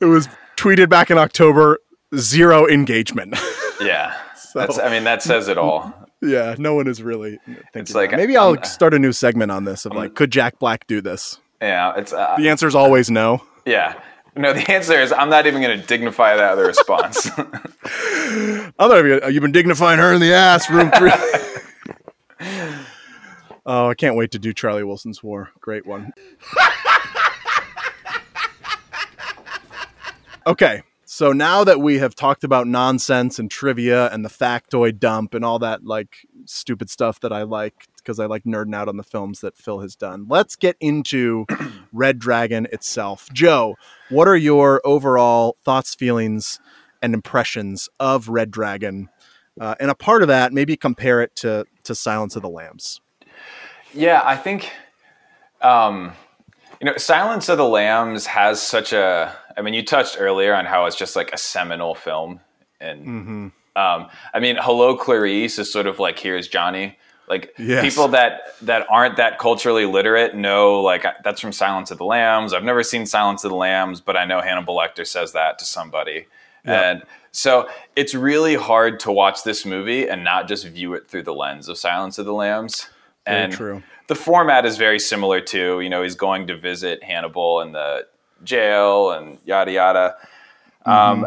[0.00, 1.78] it was tweeted back in October,
[2.16, 3.36] zero engagement.
[3.82, 4.16] Yeah.
[4.54, 5.92] That's I mean that says it all.
[6.22, 7.38] Yeah, no one is really
[7.72, 7.94] thinking.
[7.96, 10.86] like, maybe I'll I'm- start a new segment on this of like, could Jack Black
[10.86, 11.38] do this?
[11.60, 13.42] Yeah, it's uh, The answer is always no.
[13.66, 14.00] yeah.
[14.34, 17.28] No, the answer is I'm not even going to dignify that a response.
[17.36, 19.20] I'm not even.
[19.30, 21.12] You've been dignifying her in the ass, room three.
[23.66, 25.50] oh, I can't wait to do Charlie Wilson's War.
[25.60, 26.12] Great one.
[30.46, 35.34] okay, so now that we have talked about nonsense and trivia and the factoid dump
[35.34, 38.96] and all that like stupid stuff that I like because I like nerding out on
[38.96, 41.44] the films that Phil has done, let's get into
[41.92, 43.28] Red Dragon itself.
[43.30, 43.76] Joe,
[44.08, 46.58] what are your overall thoughts, feelings,
[47.02, 49.10] and impressions of Red Dragon?
[49.60, 53.02] Uh, and a part of that, maybe compare it to to Silence of the Lambs.
[53.92, 54.72] yeah, I think
[55.60, 56.14] um,
[56.82, 59.36] you know, Silence of the Lambs has such a.
[59.56, 62.40] I mean, you touched earlier on how it's just like a seminal film,
[62.80, 63.46] and Mm-hmm.
[63.76, 66.98] um, I mean, Hello Clarice is sort of like Here's Johnny.
[67.28, 67.82] Like Yes.
[67.82, 72.52] people that that aren't that culturally literate know like that's from Silence of the Lambs.
[72.52, 75.64] I've never seen Silence of the Lambs, but I know Hannibal Lecter says that to
[75.64, 76.26] somebody,
[76.64, 81.22] and so it's really hard to watch this movie and not just view it through
[81.22, 82.88] the lens of Silence of the Lambs.
[83.24, 83.82] Very and true.
[84.08, 85.80] the format is very similar too.
[85.80, 88.06] You know, he's going to visit Hannibal in the
[88.44, 90.16] jail and yada yada.
[90.84, 91.26] Um,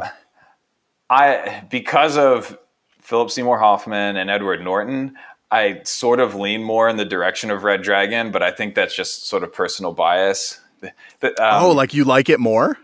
[1.09, 2.57] I because of
[3.01, 5.15] Philip Seymour Hoffman and Edward Norton,
[5.51, 8.95] I sort of lean more in the direction of Red Dragon, but I think that's
[8.95, 10.59] just sort of personal bias.
[10.81, 12.77] The- the- um, oh, like you like it more?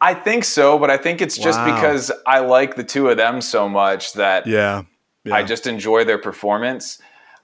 [0.00, 1.74] I think so, but I think it's just Wow.
[1.74, 4.82] because I like the two of them so much that Yeah.
[5.24, 5.34] yeah.
[5.34, 6.98] I just enjoy their performance.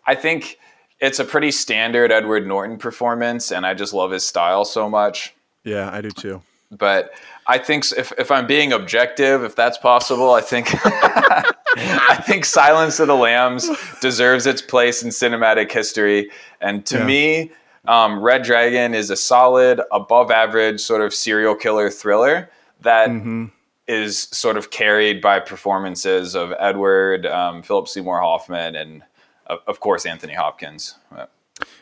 [0.07, 0.59] I think
[1.01, 5.35] it's a pretty standard Edward Norton performance, and I just love his style so much.
[5.65, 6.43] Yeah, I do too.
[6.71, 7.13] But
[7.47, 12.99] I think if, if I'm being objective, if that's possible, I think I think Silence
[13.01, 13.69] of the Lambs
[14.01, 16.31] deserves its place in cinematic history.
[16.61, 17.07] And to Yeah.
[17.07, 17.51] me,
[17.87, 23.17] um, Red Dragon is a solid, above average sort of serial killer thriller that is
[24.27, 24.33] Mm-hmm.
[24.35, 29.03] sort of carried by performances of Edward, um, Philip Seymour Hoffman, and
[29.47, 30.95] of, of course Anthony Hopkins.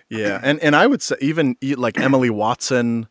[0.09, 3.07] Yeah, and and I would say even like Emily Watson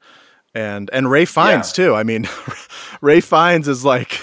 [0.56, 1.86] and and Ray Fiennes Yeah.
[1.86, 1.96] too.
[1.96, 2.28] I mean,
[3.02, 4.20] Ray Fiennes is like,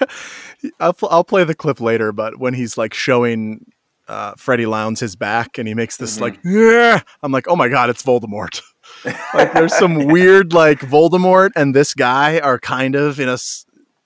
[0.80, 3.66] I'll I'll play the clip later, but when he's like showing
[4.08, 7.68] uh, Freddy Lounds his back and he makes this like, yeah, I'm like, oh my
[7.68, 8.60] god, it's Voldemort.
[9.34, 13.38] like there's some weird like Voldemort and this guy are kind of in a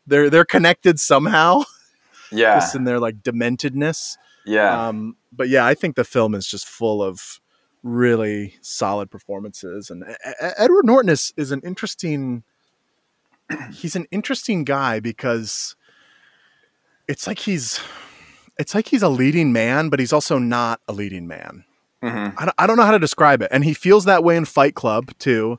[0.07, 1.63] they're they're connected somehow
[2.33, 4.17] Yeah, just in their like dementedness.
[4.47, 4.89] yeah.
[4.89, 7.41] Um, but yeah, I think the film is just full of
[7.83, 10.05] really solid performances, and
[10.41, 12.43] Edward Norton is is an interesting.
[13.73, 15.75] He's an interesting guy because
[17.07, 17.81] it's like he's
[18.59, 21.65] it's like he's a leading man, but he's also not a leading man.
[22.03, 22.35] Mhm.
[22.37, 24.45] I don't, I don't know how to describe it, and he feels that way in
[24.45, 25.59] Fight Club too.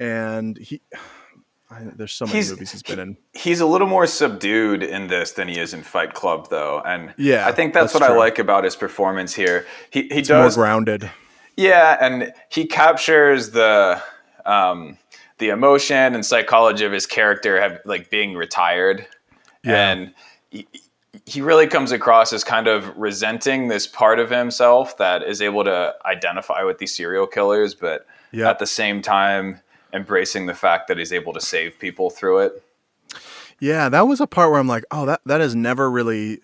[0.00, 0.80] And he,
[1.70, 3.16] I, there's so many He's- movies he's been in.
[3.34, 7.14] he's a little more subdued in this than he is in Fight Club, though, and
[7.18, 9.66] Yeah, I think that's, that's what I like about his performance here.
[9.90, 11.10] He he It's more grounded.
[11.58, 14.00] Yeah, and he captures the
[14.46, 14.96] um,
[15.38, 19.06] the emotion and psychology of his character, have like being retired,
[19.64, 19.90] Yeah.
[19.90, 20.14] and
[20.50, 20.66] he,
[21.26, 25.64] he really comes across as kind of resenting this part of himself that is able
[25.64, 28.48] to identify with these serial killers, but Yeah.
[28.48, 29.60] at the same time
[29.92, 32.62] embracing the fact that he's able to save people through it.
[33.58, 36.40] Yeah, that was a part where I'm like, oh, that that is never really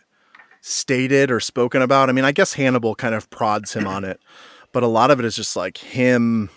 [0.61, 2.09] stated or spoken about.
[2.09, 4.21] I mean, I guess Hannibal kind of prods him on it,
[4.75, 6.51] but a lot of it is just like him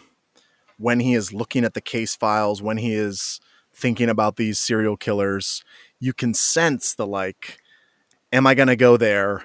[0.77, 3.39] when he is looking at the case files, when he is
[3.73, 5.63] thinking about these serial killers,
[5.99, 7.59] you can sense the like,
[8.33, 9.43] am I going to go there?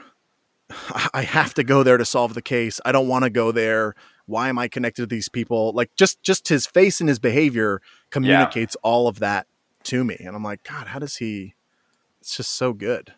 [1.14, 2.80] I have to go there to solve the case.
[2.85, 3.94] I don't want to go there.
[4.26, 5.72] Why am I connected to these people?
[5.72, 9.46] Like just just his face and his behavior communicates all of that
[9.85, 10.16] to me.
[10.18, 11.54] And I'm like, God, how does he
[12.22, 13.12] it's just so good.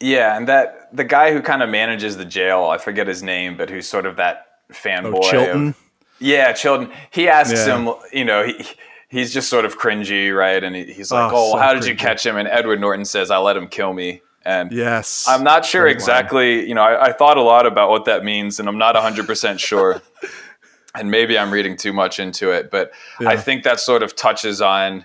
[0.00, 3.56] Yeah, and that the guy who kind of manages the jail, I forget his name,
[3.56, 5.20] but who's sort of that fanboy.
[5.24, 5.68] Oh, Chilton.
[5.68, 5.76] Of,
[6.18, 6.90] yeah, Chilton.
[7.10, 7.76] He asks Yeah.
[7.78, 8.64] him, you know, he
[9.08, 10.62] he's just sort of cringy, right?
[10.62, 13.04] And he, he's like, Oh, "Oh, so how did you catch him?" And Edward Norton
[13.04, 15.26] says, "I let him kill me." And Yes.
[15.28, 15.96] I'm not sure Great line.
[15.96, 16.68] exactly.
[16.68, 19.26] You know, I, I thought a lot about what that means, and I'm not 100
[19.26, 20.00] percent sure.
[20.94, 24.62] and maybe I'm reading too much into it, but I think that sort of touches
[24.62, 25.04] on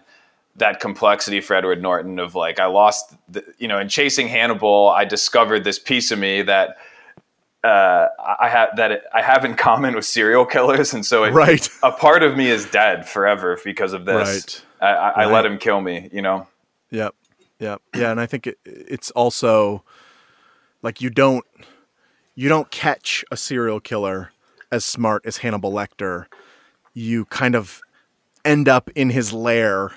[0.56, 4.90] that complexity for Edward Norton of like I lost, the, you know, in chasing Hannibal,
[4.90, 6.78] I discovered this piece of me that
[7.64, 8.08] uh,
[8.40, 11.70] I have that it, I have in common with serial killers, and so it, Right.
[11.84, 14.64] a part of me is dead forever because of this.
[14.82, 16.48] I, I, I let him kill me, you know.
[16.90, 17.14] Yep.
[17.60, 17.82] Yep.
[17.96, 19.84] Yeah, and I think it, it's also
[20.82, 21.46] like you don't
[22.34, 24.32] you don't catch a serial killer
[24.72, 26.26] as smart as Hannibal Lecter.
[26.94, 27.82] You kind of
[28.44, 29.92] end up in his lair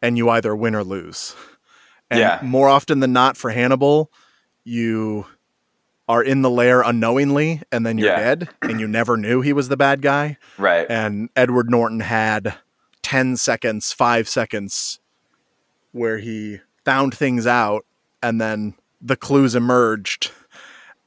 [0.00, 1.34] and you either win or lose.
[2.10, 2.38] And Yeah.
[2.42, 4.12] more often than not for Hannibal,
[4.62, 5.26] you
[6.08, 8.16] are in the lair unknowingly and then you're Yeah.
[8.34, 10.38] dead and you never knew he was the bad guy.
[10.56, 10.86] Right.
[10.88, 12.54] And Edward Norton had
[13.02, 15.00] 10 seconds, five seconds
[15.92, 17.84] where he found things out
[18.22, 20.30] and then the clues emerged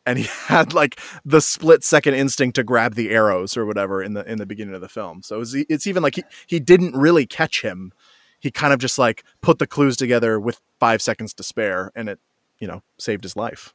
[0.06, 4.14] and he had like the split second instinct to grab the arrows or whatever in
[4.14, 5.24] the in the beginning of the film.
[5.24, 7.92] So it's, it's even like he, he didn't really catch him.
[8.40, 12.10] He kind of just like put the clues together with five seconds to spare and
[12.10, 12.20] it,
[12.60, 13.74] you know, saved his life.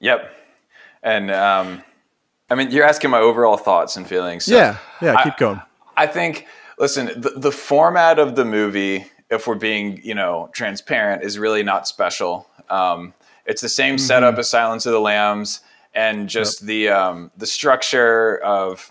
[0.00, 0.30] Yep.
[1.04, 1.84] And um,
[2.50, 4.46] I mean, you're asking my overall thoughts and feelings.
[4.46, 4.78] So yeah.
[5.00, 5.14] Yeah.
[5.16, 5.60] I- Keep going.
[5.96, 11.22] I think Listen, the, the format of the movie, if we're being, you know, transparent,
[11.22, 12.48] is really not special.
[12.68, 13.14] Um,
[13.46, 15.60] it's the same setup as Silence of the Lambs,
[15.94, 18.90] and just the um, the structure of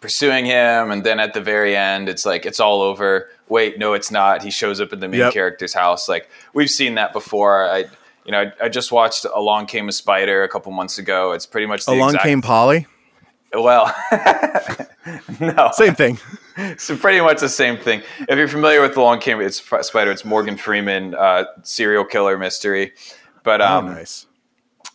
[0.00, 3.28] pursuing him, and then at the very end, it's like it's all over.
[3.48, 4.42] Wait, no, it's not.
[4.42, 5.32] He shows up in the main Yep.
[5.32, 6.08] character's house.
[6.08, 7.68] Like we've seen that before.
[7.70, 7.84] I,
[8.28, 11.32] you know, I, I just watched Along Came a Spider a couple months ago.
[11.32, 12.86] It's pretty much the Along exact, came Polly.
[13.54, 13.86] well.
[15.40, 16.18] no, Same thing.
[16.76, 18.02] so pretty much the same thing.
[18.28, 20.10] If you're familiar with the Long Came, it's Spider.
[20.10, 22.92] It's Morgan Freeman, uh, serial killer mystery.
[23.44, 24.26] But Oh, um, nice.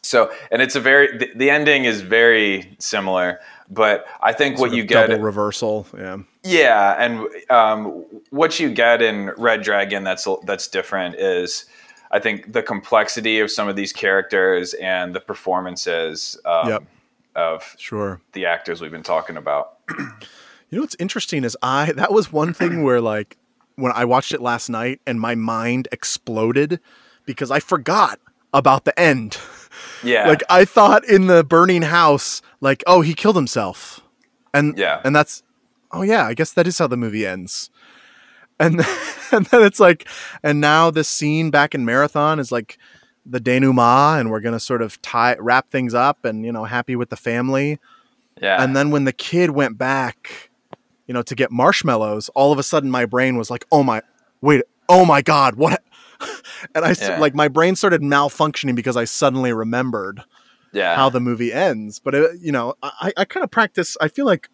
[0.04, 3.40] so, and it's a very the, the ending is very similar.
[3.68, 5.88] But I think what Sort of you get, double reversal.
[5.98, 6.18] Yeah.
[6.44, 11.66] yeah, and um, what you get in Red Dragon that's that's different is.
[12.14, 16.84] I think the complexity of some of these characters and the performances um, Yep.
[17.36, 18.22] of Sure.
[18.34, 19.74] the actors we've been talking about.
[20.70, 23.38] You know what's interesting is I that was one thing where like
[23.76, 26.80] when I watched it last night and my mind exploded
[27.28, 28.20] because I forgot
[28.54, 29.38] about the end.
[30.04, 34.02] Yeah, Like I thought in the burning house, like, oh, he killed himself.
[34.54, 35.02] And Yeah.
[35.04, 35.44] and that's
[35.92, 37.70] oh yeah, I guess that is how the movie ends.
[38.64, 38.98] And then,
[39.32, 40.08] and then it's like
[40.44, 42.78] and now this scene back in Marathon is like
[43.26, 46.66] the denouement and we're going to sort of tie wrap things up and you know
[46.66, 47.80] happy with the family.
[48.42, 50.50] yeah, And then when the kid went back,
[51.08, 54.02] you know, to get marshmallows, all of a sudden my brain was like, "Oh my,
[54.42, 55.82] wait, oh my god, what?"
[56.76, 57.20] And I Yeah.
[57.20, 60.22] like my brain started malfunctioning because I suddenly remembered
[60.72, 62.00] yeah, how the movie ends.
[62.00, 63.98] But it, you know, I, I kind of practice.
[64.00, 64.48] I feel like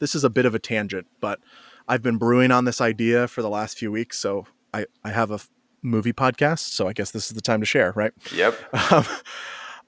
[0.00, 1.38] this is a bit of a tangent, but
[1.88, 4.18] I've been brewing on this idea for the last few weeks.
[4.18, 5.40] So I I have a
[5.82, 6.70] movie podcast.
[6.70, 8.12] So I guess this is the time to share, right?
[8.32, 8.54] yep,
[8.92, 9.04] um,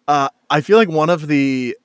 [0.09, 1.77] uh, I feel like one of the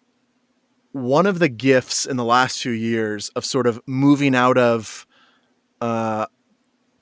[0.91, 5.05] one of the gifts in the last few years of sort of moving out of
[5.81, 6.25] uh,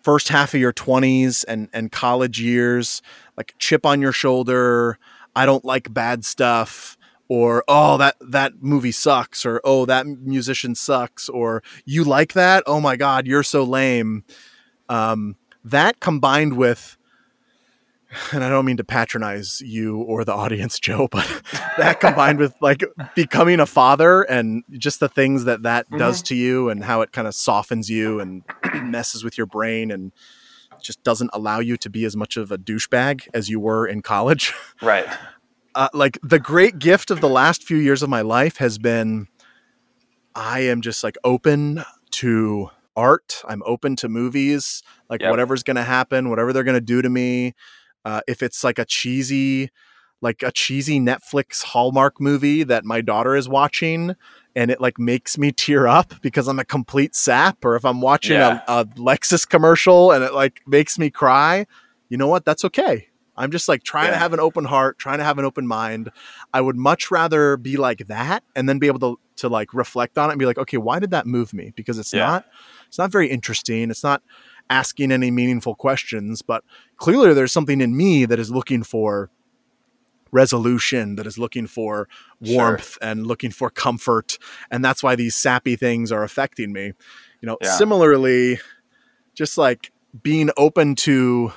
[0.02, 3.02] first half of your twenties and and college years,
[3.38, 4.98] like chip on your shoulder.
[5.36, 6.98] I don't like bad stuff.
[7.30, 12.64] Or oh that that movie sucks, or oh that musician sucks, or you like that?
[12.68, 14.24] Oh my god, you're so lame.
[14.90, 16.98] Um, that combined with
[18.32, 21.28] and I don't mean to patronize you or the audience, Joe, but
[21.78, 22.84] that combined with like
[23.16, 27.12] becoming a father and just the things that that does to you and how it
[27.12, 28.44] kind of softens you and
[28.84, 30.12] messes with your brain and
[30.82, 34.02] just doesn't allow you to be as much of a douchebag as you were in
[34.02, 34.54] college.
[34.82, 35.08] right.
[35.76, 39.28] Uh, like the great gift of the last few years of my life has been
[40.36, 43.42] I am just like open to art.
[43.48, 45.32] I'm open to movies, like Yep.
[45.32, 47.54] whatever's going to happen, whatever they're going to do to me.
[48.06, 49.70] Uh, if it's like a cheesy,
[50.22, 54.16] like a cheesy Netflix Hallmark movie that my daughter is watching
[54.56, 58.02] and it like makes me tear up because I'm a complete sap, or if I'm
[58.02, 58.62] watching Yeah.
[58.68, 61.66] a, a Lexus commercial and it like makes me cry,
[62.10, 62.46] you know what?
[62.46, 63.08] That's okay.
[63.36, 66.10] I'm just like trying to have an open heart, trying to have an open mind.
[66.54, 70.18] I would much rather be like that and then be able to to like reflect
[70.18, 71.74] on it and be like, okay, why did that move me?
[71.76, 72.26] Because it's Yeah.
[72.28, 72.46] not
[72.88, 73.90] it's not very interesting.
[73.90, 74.22] It's not
[74.70, 76.64] asking any meaningful questions, but
[76.98, 79.30] clearly there's something in me that is looking for
[80.32, 82.08] resolution, that is looking for
[82.44, 82.56] Sure.
[82.58, 84.38] warmth and looking for comfort.
[84.72, 86.94] And that's why these sappy things are affecting me.
[87.42, 87.76] You know, Yeah.
[87.78, 88.60] similarly,
[89.36, 89.92] just like
[90.22, 91.54] being open to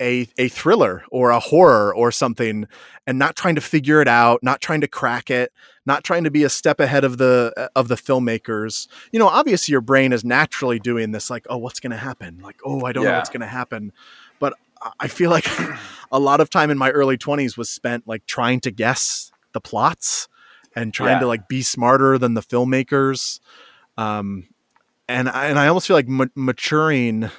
[0.00, 2.66] a a thriller or a horror or something
[3.06, 5.52] and not trying to figure it out, not trying to crack it,
[5.86, 8.86] not trying to be a step ahead of the of the filmmakers.
[9.12, 12.38] You know, obviously your brain is naturally doing this like, "Oh, what's going to happen?"
[12.42, 13.92] Like, "Oh, I don't know what's going to happen."
[14.38, 15.46] But I- I feel like
[16.12, 19.60] a lot of time in my early 20s was spent like trying to guess the
[19.60, 20.28] plots
[20.76, 21.20] and trying Yeah.
[21.20, 23.40] to like be smarter than the filmmakers.
[23.96, 24.46] Um
[25.10, 27.30] and I, and I almost feel like ma- maturing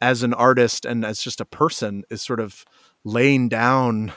[0.00, 2.64] as an artist and as just a person is sort of
[3.04, 4.12] laying down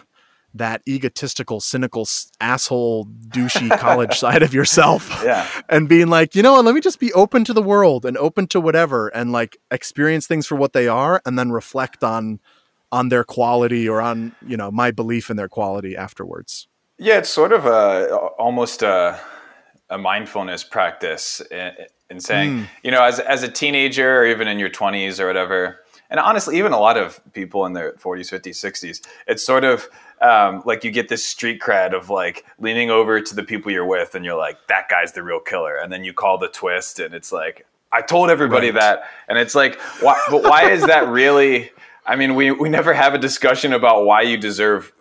[0.54, 2.06] that egotistical, cynical,
[2.42, 5.48] asshole, douchey college side of yourself Yeah.
[5.70, 8.18] and being like, you know what, let me just be open to the world and
[8.18, 12.40] open to whatever and like experience things for what they are and then reflect on
[12.92, 16.68] on their quality or on, you know, my belief in their quality afterwards.
[16.98, 19.18] Yeah, it's sort of a almost a,
[19.90, 21.72] a mindfulness practice eh,
[22.12, 25.80] in saying, you know, as as a teenager or even in your twenties or whatever.
[26.12, 29.88] And honestly, even a lot of people in their 40s, 50s, 60s, it's sort of
[30.22, 33.86] um, like you get this street cred of like leaning over to the people you're
[33.86, 35.78] with and you're like, that guy's the real killer.
[35.78, 38.82] And then you call the twist and it's like, I told everybody Right.
[38.82, 39.04] that.
[39.30, 41.72] And it's like, why, but why is that really?
[42.06, 44.92] I mean, we, we never have a discussion about why you deserve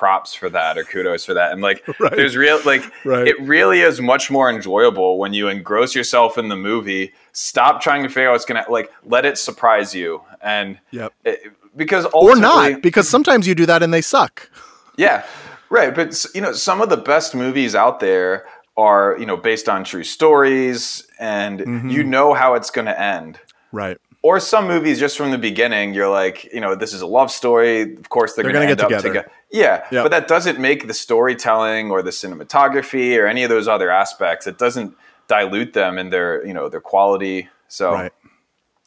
[0.00, 1.52] props for that or kudos for that.
[1.52, 2.16] And like, Right.
[2.16, 3.28] there's real like Right.
[3.28, 7.12] it really is much more enjoyable when you engross yourself in the movie.
[7.32, 11.12] Stop trying to figure out what's gonna like let it surprise you and Yep.
[11.24, 11.38] it,
[11.76, 14.48] because Or not, because sometimes you do that and they suck.
[14.96, 15.24] yeah,
[15.68, 15.94] right.
[15.94, 18.46] But you know, some of the best movies out there
[18.78, 21.88] are you know based on true stories, and Mm-hmm.
[21.90, 23.38] you know how it's going to end.
[23.72, 23.98] Right.
[24.22, 27.30] Or some movies, just from the beginning, you're like, you know, this is a love
[27.30, 27.94] story.
[27.96, 29.08] Of course, they're, They're going to get up together.
[29.08, 29.30] together.
[29.50, 30.04] Yeah, Yep.
[30.04, 34.46] but that doesn't make the storytelling or the cinematography or any of those other aspects.
[34.46, 34.94] It doesn't
[35.26, 37.48] dilute them in their, you know, their quality.
[37.68, 38.12] So Right.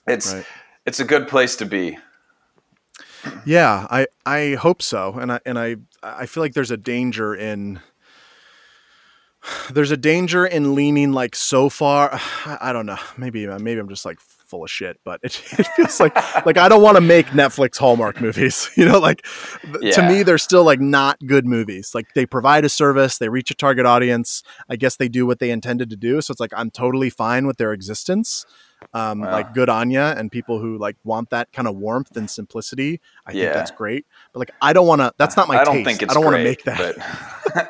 [0.08, 0.46] it's Right.
[0.86, 1.98] it's a good place to be.
[3.46, 7.34] Yeah, I I hope so, and I and I I feel like there's a danger
[7.34, 7.80] in
[9.72, 12.12] there's a danger in leaning like so far.
[12.46, 12.98] I don't know.
[13.18, 14.20] Maybe maybe I'm just like
[14.54, 17.78] full of shit, but it, it feels like like I don't want to make Netflix
[17.78, 18.70] Hallmark movies.
[18.84, 19.26] You know, like
[19.62, 21.92] th- to me, they're still like not good movies.
[21.96, 24.44] Like they provide a service, they reach a target audience.
[24.68, 26.20] I guess they do what they intended to do.
[26.22, 28.46] So it's like I'm totally fine with their existence.
[28.94, 29.32] Um, Wow.
[29.32, 33.00] Like good Anya and people who like want that kind of warmth and simplicity.
[33.26, 34.06] I think that's great.
[34.34, 35.14] But like I don't want to.
[35.18, 35.88] That's not my I don't taste.
[35.88, 36.96] think it's I don't want to make that.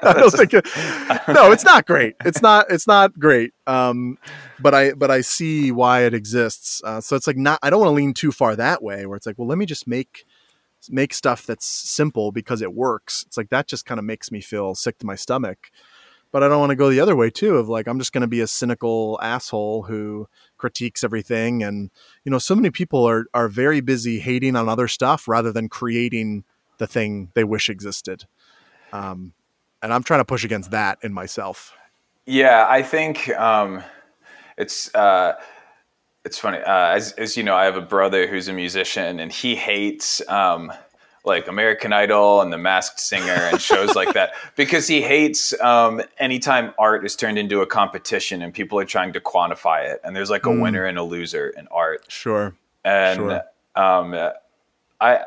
[0.03, 0.68] I don't think it,
[1.34, 2.16] no, it's not great.
[2.26, 2.68] It's not.
[2.70, 3.53] It's not great.
[3.68, 4.18] Um,
[4.59, 6.82] but I but I see why it exists.
[6.84, 7.59] Uh, so it's like not.
[7.61, 9.05] I don't want to lean too far that way.
[9.05, 10.26] Where it's like, well, let me just make
[10.89, 13.24] make stuff that's simple because it works.
[13.28, 15.70] It's like that just kind of makes me feel sick to my stomach.
[16.32, 17.57] But I don't want to go the other way too.
[17.57, 20.28] Of like, I'm just going to be a cynical asshole who
[20.64, 21.61] critiques everything.
[21.61, 21.91] And
[22.24, 25.68] you know, so many people are are very busy hating on other stuff rather than
[25.68, 26.45] creating
[26.78, 28.24] the thing they wish existed.
[28.93, 29.34] Um,
[29.82, 31.74] and I'm trying to push against that in myself.
[32.26, 33.84] Yeah, I think um,
[34.57, 35.34] it's uh,
[36.24, 36.59] it's funny.
[36.59, 40.26] Uh, as, as you know, I have a brother who's a musician, and he hates
[40.30, 40.72] um,
[41.26, 46.01] like American Idol and The Masked Singer and shows like that because he hates um,
[46.17, 50.15] anytime art is turned into a competition and people are trying to quantify it, and
[50.15, 52.53] there's like a winner and a loser in art Sure.
[52.84, 53.41] and Sure.
[53.76, 54.13] um,
[54.99, 55.19] I,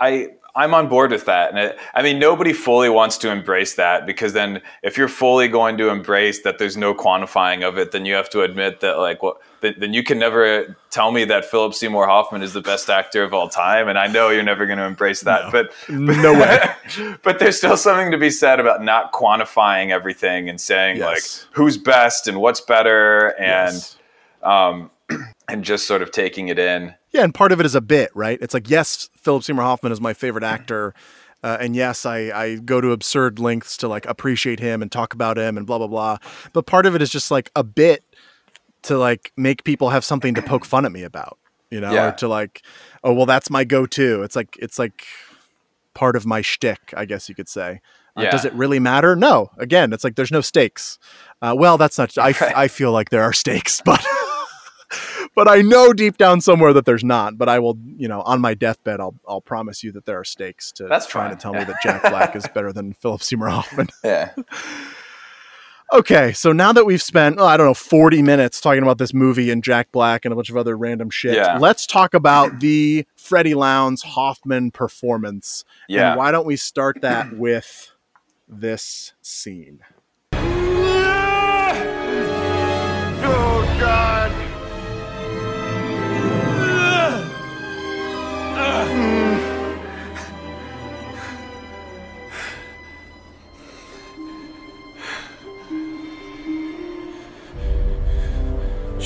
[0.00, 0.28] I,
[0.58, 1.50] I'm on board with that.
[1.50, 5.46] And it, I mean, nobody fully wants to embrace that because then, if you're fully
[5.46, 7.92] going to embrace that, there's no quantifying of it.
[7.92, 11.44] Then you have to admit that, like, well, then, you can never tell me that
[11.44, 13.88] Philip Seymour Hoffman is the best actor of all time.
[13.88, 15.52] And I know you're never going to embrace that.
[15.52, 16.60] But No way.
[17.22, 21.46] but there's still something to be said about not quantifying everything and saying Yes.
[21.46, 23.96] like who's best and what's better and Yes.
[24.42, 24.90] um,
[25.48, 26.94] and just sort of taking it in.
[27.10, 28.38] Yeah, and part of it is a bit, right?
[28.40, 30.94] It's like, yes, Philip Seymour Hoffman is my favorite actor.
[31.42, 35.14] Uh, and yes, I, I go to absurd lengths to like appreciate him and talk
[35.14, 36.18] about him and blah blah blah.
[36.52, 38.02] But part of it is just like a bit
[38.82, 41.38] to like make people have something to poke fun at me about,
[41.70, 42.08] you know, Yeah.
[42.08, 42.62] or to like,
[43.04, 44.22] oh well, that's my go-to.
[44.22, 45.04] It's like it's like
[45.94, 47.80] part of my shtick, I guess you could say.
[48.16, 48.30] Uh, Yeah.
[48.32, 49.14] Does it really matter?
[49.14, 49.50] No.
[49.58, 50.98] Again, it's like there's no stakes.
[51.40, 52.18] Uh, well, that's not.
[52.18, 52.56] I, Right.
[52.56, 54.04] I feel like there are stakes, but
[55.38, 57.38] but I know deep down somewhere that there's not.
[57.38, 60.24] But I will, you know, on my deathbed, I'll I'll promise you that there are
[60.24, 61.36] stakes to That's trying fine.
[61.36, 63.88] to tell me that Jack Black is better than Philip Seymour Hoffman.
[64.04, 64.32] Yeah.
[65.90, 69.14] Okay, so now that we've spent, oh, I don't know, 40 minutes talking about this
[69.14, 71.56] movie and Jack Black and a bunch of other random shit, Yeah.
[71.56, 75.64] let's talk about the Freddy Lounds Hoffman performance.
[75.88, 76.10] Yeah.
[76.10, 77.90] And why don't we start that with
[78.46, 79.80] this scene?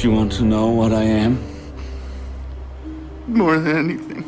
[0.02, 1.38] You want to know what I am?
[3.28, 4.24] More than anything,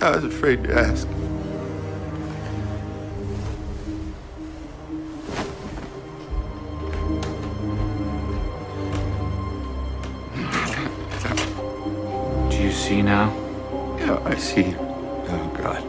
[0.00, 1.06] I was afraid to ask.
[12.50, 13.32] Do you see now?
[14.00, 14.74] Yeah, I see.
[14.76, 15.80] Oh, God.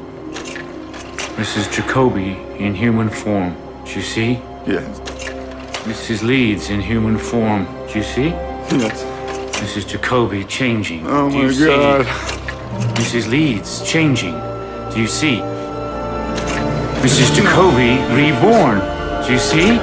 [1.35, 3.55] This is Jacobi in human form.
[3.85, 4.33] Do you see?
[4.67, 4.99] Yes.
[5.85, 6.21] Mrs.
[6.21, 7.65] Leeds in human form.
[7.95, 8.27] Do you see?
[8.75, 9.03] Yes.
[9.77, 11.07] Is Jacobi changing.
[11.07, 11.65] Oh, Do my see?
[11.65, 12.05] God.
[12.97, 14.33] This is Leeds changing.
[14.91, 15.37] Do you see?
[16.99, 17.31] Mrs.
[17.37, 18.79] Jacobi reborn.
[19.25, 19.79] Do you see?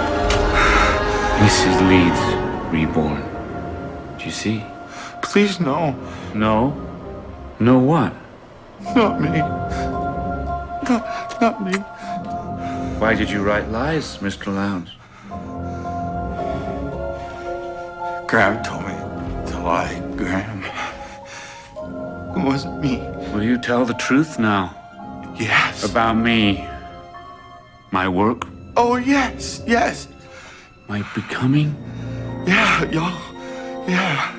[1.40, 1.76] Mrs.
[1.88, 2.22] Leeds
[2.70, 3.22] reborn.
[4.18, 4.62] Do you see?
[5.22, 5.96] Please, no.
[6.34, 6.76] No?
[7.60, 8.12] No what?
[8.94, 9.38] Not me.
[10.86, 11.72] Not, not me.
[13.00, 14.54] Why did you write lies, Mr.
[14.54, 14.90] Lounds?
[18.32, 18.94] Graham told me
[19.50, 20.00] to lie.
[20.16, 20.64] Graham.
[22.34, 22.96] It wasn't me.
[23.34, 24.74] Will you tell the truth now
[25.38, 25.84] Yes.
[25.84, 26.66] about me?
[27.90, 28.46] My work?
[28.74, 30.08] Oh, yes, yes.
[30.88, 31.76] My becoming?
[32.46, 33.20] Yeah, y'all.
[33.86, 34.32] Yeah.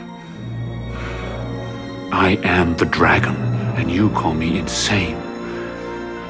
[2.11, 3.35] I am the dragon,
[3.77, 5.17] and you call me insane.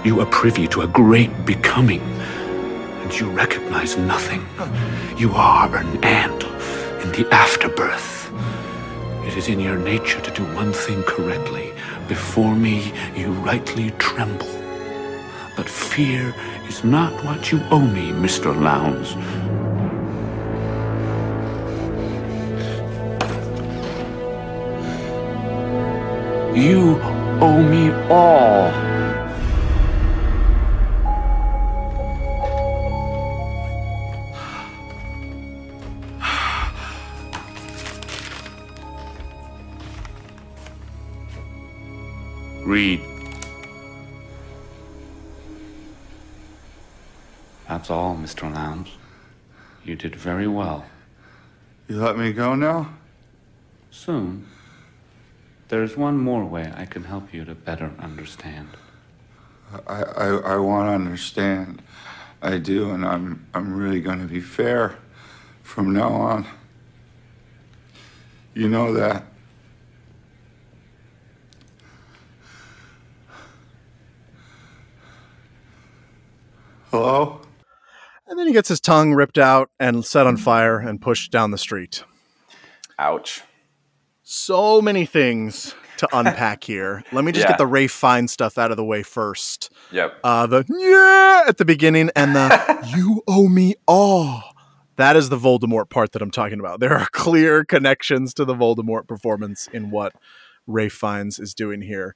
[0.04, 2.02] You are privy to a great becoming,
[3.04, 4.46] and you recognize nothing.
[5.18, 6.44] You are an ant
[7.04, 8.32] in the afterbirth.
[9.26, 11.74] It is in your nature to do one thing correctly.
[12.08, 14.48] Before me, you rightly tremble.
[15.58, 16.34] But fear
[16.68, 18.56] is not what you owe me, Mr.
[18.56, 19.16] Lounds.
[26.58, 27.00] You
[27.42, 28.93] owe me all.
[42.66, 43.02] Read.
[47.68, 48.44] That's all, Mr.
[48.54, 48.92] Lounds.
[49.84, 50.86] You did very well.
[51.90, 52.94] You let me go now?
[53.92, 54.48] Soon.
[55.68, 58.70] There's one more way I can help you to better understand.
[59.86, 61.82] I, I, I want to understand.
[62.42, 64.96] I do, and I'm, I'm really going to be fair
[65.64, 66.46] from now on.
[68.54, 69.26] You know that.
[76.94, 77.42] Hello?
[78.28, 81.50] And then he gets his tongue ripped out and set on fire and pushed down
[81.50, 82.04] the street.
[83.00, 83.42] Ouch.
[84.22, 87.04] So many things to unpack here.
[87.12, 87.54] Let me just Yeah.
[87.54, 89.72] get the Ralph Fiennes stuff out of the way first.
[89.92, 90.20] Yep.
[90.24, 94.44] Uh, the yeah at the beginning and the you owe me all.
[94.98, 96.80] That is the Voldemort part that I'm talking about.
[96.80, 100.14] There are clear connections to the Voldemort performance in what
[100.68, 102.14] Ralph Fiennes is doing here.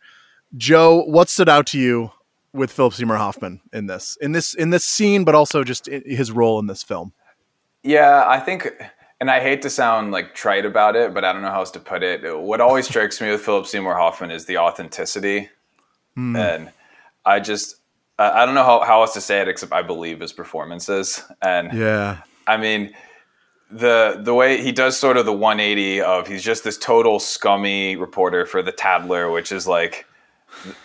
[0.56, 2.12] Joe, what stood out to you
[2.58, 6.32] with Philip Seymour Hoffman in this in this in this scene, but also just his
[6.32, 7.14] role in this film?
[7.84, 8.68] Yeah, I think,
[9.22, 11.72] and I hate to sound like trite about it, but I don't know how else
[11.72, 12.38] to put it.
[12.38, 15.50] What always strikes me with Philip Seymour Hoffman is the authenticity,
[16.16, 16.36] hmm.
[16.36, 16.72] and
[17.26, 17.76] I just
[18.18, 21.24] I I don't know how, how else to say it except I believe his performances,
[21.42, 22.94] and Yeah, I mean
[23.70, 27.96] the the way he does sort of the 180 of he's just this total scummy
[27.96, 30.07] reporter for the Tattler, which is like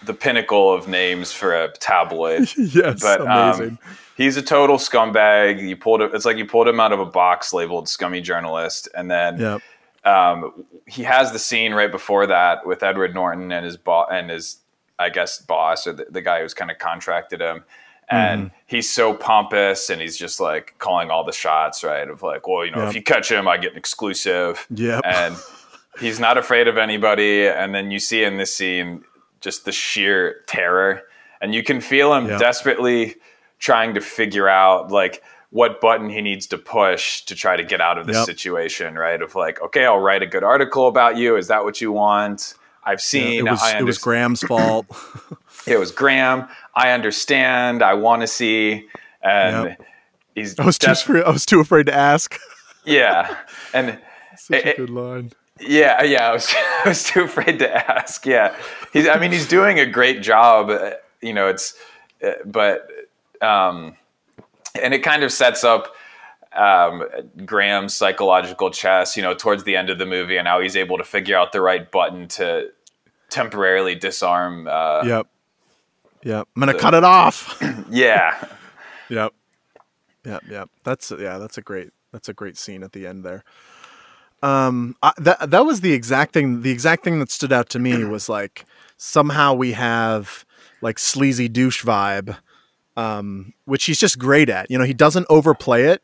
[0.04, 2.48] the pinnacle of names for a tabloid.
[2.56, 3.70] yes, but amazing.
[3.70, 3.78] um,
[4.16, 5.60] he's a total scumbag.
[5.66, 6.10] You pulled it.
[6.14, 9.62] It's like you pulled him out of a box labeled "scummy journalist," and then yep.
[10.04, 14.30] um, he has the scene right before that with Edward Norton and his boss and
[14.30, 14.58] his,
[14.98, 17.64] I guess, boss or the, the guy who's kind of contracted him.
[18.10, 18.54] And Mm-hmm.
[18.66, 22.06] he's so pompous, and he's just like calling all the shots, right?
[22.10, 22.88] Of like, well, you know, Yep.
[22.90, 24.66] if you catch him, I get an exclusive.
[24.74, 25.00] Yep.
[25.06, 25.36] And
[25.98, 27.46] he's not afraid of anybody.
[27.46, 29.04] And then you see in this scene
[29.42, 31.02] just the sheer terror,
[31.40, 32.38] and you can feel him Yep.
[32.40, 33.16] desperately
[33.58, 37.80] trying to figure out like what button he needs to push to try to get
[37.80, 38.24] out of this Yep.
[38.26, 39.20] situation, right?
[39.20, 41.36] Of like, okay, I'll write a good article about you.
[41.36, 42.54] Is that what you want?
[42.84, 43.46] I've Yeah, seen.
[43.46, 44.86] it was it was Graham's fault.
[45.66, 46.48] It was Graham.
[46.74, 47.82] I understand.
[47.82, 48.86] I want to see.
[49.22, 49.82] And Yep.
[50.34, 52.36] he's I was too afraid, I was too afraid to ask.
[52.84, 53.36] yeah,
[53.74, 53.98] and
[54.36, 55.32] Such It- a good line.
[55.62, 56.52] Yeah, yeah, I was,
[56.84, 58.26] I was too afraid to ask.
[58.26, 58.56] Yeah,
[58.92, 59.08] he's.
[59.08, 60.70] I mean, he's doing a great job.
[60.70, 61.74] uh, You know, it's,
[62.24, 62.88] uh, but,
[63.40, 63.96] um,
[64.80, 65.94] and it kind of sets up
[66.52, 67.04] um,
[67.46, 69.16] Graham's psychological chess.
[69.16, 71.52] You know, towards the end of the movie, and how he's able to figure out
[71.52, 72.70] the right button to
[73.30, 74.66] temporarily disarm.
[74.68, 75.26] Uh, Yep.
[76.24, 76.48] Yep.
[76.54, 77.60] I'm gonna cut it off.
[77.90, 78.46] yeah,
[79.08, 79.32] Yep.
[80.24, 80.42] Yep.
[80.48, 80.70] Yep.
[80.84, 81.38] That's yeah.
[81.38, 81.90] That's a great.
[82.12, 83.42] That's a great scene at the end there.
[84.42, 86.62] Um, I, that that was the exact thing.
[86.62, 88.64] The exact thing that stood out to me was like
[88.96, 90.44] somehow we have
[90.80, 92.36] like sleazy douche vibe,
[92.96, 94.70] um, which he's just great at.
[94.70, 96.02] You know, he doesn't overplay it.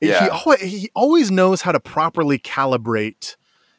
[0.00, 0.28] He Yeah.
[0.28, 3.36] always, he always knows how to properly calibrate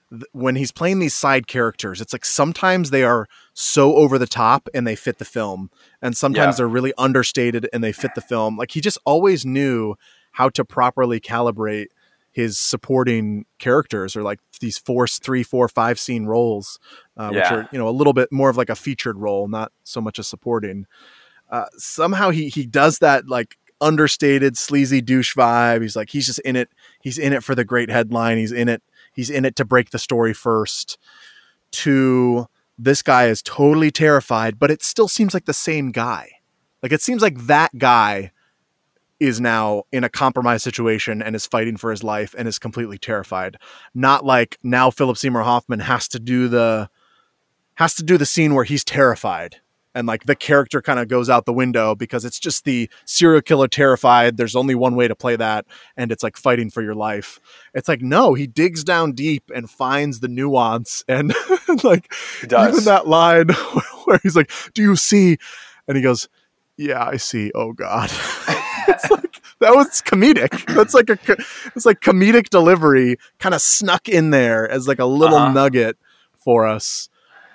[0.10, 2.02] th- when he's playing these side characters.
[2.02, 5.70] It's like sometimes they are so over the top and they fit the film,
[6.02, 6.58] and sometimes Yeah.
[6.60, 8.58] they're really understated and they fit the film.
[8.58, 9.96] Like he just always knew
[10.34, 11.88] how to properly calibrate
[12.34, 16.80] his supporting characters or like these four, three, four, five scene roles,
[17.16, 17.54] uh, which Yeah.
[17.56, 20.20] are you know a little bit more of like a featured role, not so much
[20.20, 20.86] a supporting.
[21.50, 25.82] Uh, somehow he he does that like understated sleazy douche vibe.
[25.84, 26.70] He's like he's just in it.
[27.02, 28.38] He's in it for the great headline.
[28.38, 28.82] He's in it.
[29.14, 30.98] He's in it to break the story first.
[31.72, 36.30] To this guy is totally terrified, but it still seems like the same guy.
[36.82, 38.32] Like it seems like that guy
[39.24, 42.98] is now in a compromised situation and is fighting for his life and is completely
[42.98, 43.58] terrified.
[43.94, 46.90] Not like now Philip Seymour Hoffman has to do the
[47.76, 49.62] has to do the scene where he's terrified
[49.96, 53.42] and like the character kind of goes out the window because it's just the serial
[53.42, 55.66] killer terrified there's only one way to play that
[55.96, 57.40] and it's like fighting for your life.
[57.74, 61.34] It's like no he digs down deep and finds the nuance and
[61.84, 62.14] like
[62.44, 63.48] even that line
[64.04, 65.38] where he's like do you see?
[65.88, 66.28] And he goes
[66.78, 68.10] yeah i see oh god
[68.88, 71.18] it's like that was comedic that's like a
[71.76, 75.52] it's like comedic delivery kind of snuck in there as like a little Uh-huh.
[75.54, 75.98] nugget
[76.38, 77.10] for us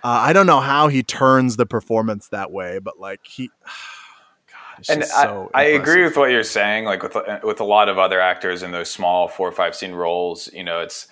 [0.04, 3.48] uh, I don't know how he turns the performance that way, but like he,
[4.46, 6.84] God, and I, so I agree with what you're saying.
[6.84, 9.90] Like with with a lot of other actors in those small four or five scene
[9.92, 11.08] roles, you know, it's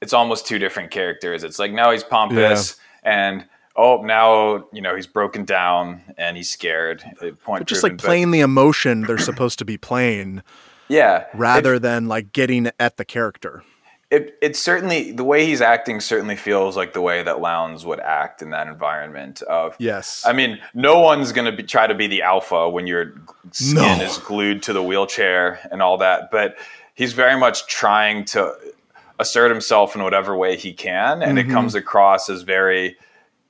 [0.00, 1.42] it's almost two different characters.
[1.42, 3.44] It's like now he's pompous, and
[3.78, 7.02] oh, now you know he's broken down and he's scared.
[7.44, 10.42] Point just driven, like but- playing the emotion they're supposed to be playing,
[10.88, 13.62] yeah, rather than like getting at the character.
[14.10, 18.00] it it certainly the way he's acting certainly feels like the way that Lounds would
[18.00, 21.94] act in that environment of Yes, I mean, no one's going to be, try to
[21.94, 23.14] be the alpha when your
[23.52, 24.04] skin No.
[24.04, 26.56] is glued to the wheelchair and all that, but
[26.94, 28.54] he's very much trying to
[29.20, 31.50] assert himself in whatever way he can, and Mm-hmm.
[31.50, 32.96] it comes across as very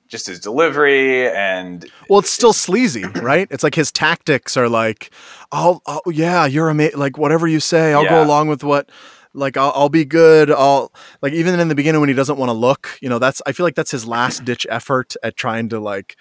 [0.09, 3.47] just his delivery and well, it's still sleazy, right?
[3.51, 5.11] It's like his tactics are like,
[5.53, 6.99] "Oh, oh yeah, you're amazing.
[6.99, 8.91] Like whatever you say, I'll go along with what."
[9.35, 10.51] Like I'll, I'll be good.
[10.51, 10.91] I'll
[11.21, 13.19] like even in the beginning when he doesn't want to look, you know.
[13.19, 16.17] That's I feel like that's his last ditch effort at trying to like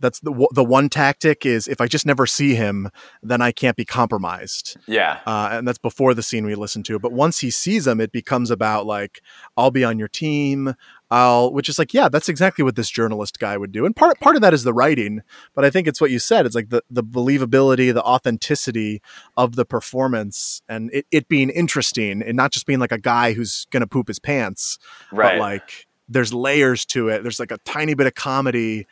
[0.00, 2.90] that's the the one tactic is if I just never see him,
[3.22, 4.76] then I can't be compromised.
[4.86, 6.98] yeah, Uh, and that's before the scene we listen to.
[6.98, 9.20] But once he sees him, it becomes about like
[9.56, 10.74] I'll be on your team.
[11.14, 13.86] I'll, which is like, yeah, that's exactly what this journalist guy would do.
[13.86, 15.22] And part part of that is the writing,
[15.54, 16.44] but I think it's what you said.
[16.44, 19.00] It's like the the believability, the authenticity
[19.36, 23.32] of the performance, and it, it being interesting, and not just being like a guy
[23.32, 24.76] who's gonna poop his pants,
[25.12, 25.34] right.
[25.34, 27.22] but like there's layers to it.
[27.22, 28.86] There's like a tiny bit of comedy.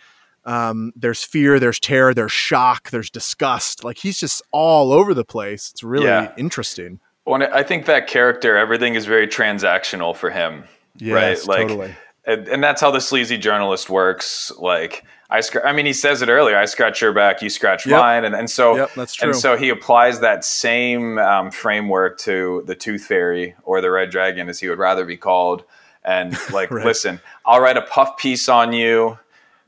[0.44, 3.82] Um, there's fear, there's terror, there's shock, there's disgust.
[3.82, 5.70] Like he's just all over the place.
[5.72, 6.32] It's really Yeah.
[6.36, 7.00] interesting.
[7.24, 10.64] Well, I think that character, everything is very transactional for him.
[10.96, 11.58] Yes, right?
[11.58, 11.94] Like, totally.
[12.26, 14.52] And, and that's how the sleazy journalist works.
[14.58, 16.56] Like, I, scr- I mean, he says it earlier.
[16.56, 17.98] I scratch your back, you scratch Yep.
[18.00, 19.28] mine, and and so Yep, that's true.
[19.30, 24.10] And so he applies that same um, framework to the Tooth Fairy or the Red
[24.10, 25.64] Dragon, as he would rather be called.
[26.04, 26.84] And like, Right.
[26.84, 29.18] listen, I'll write a puff piece on you,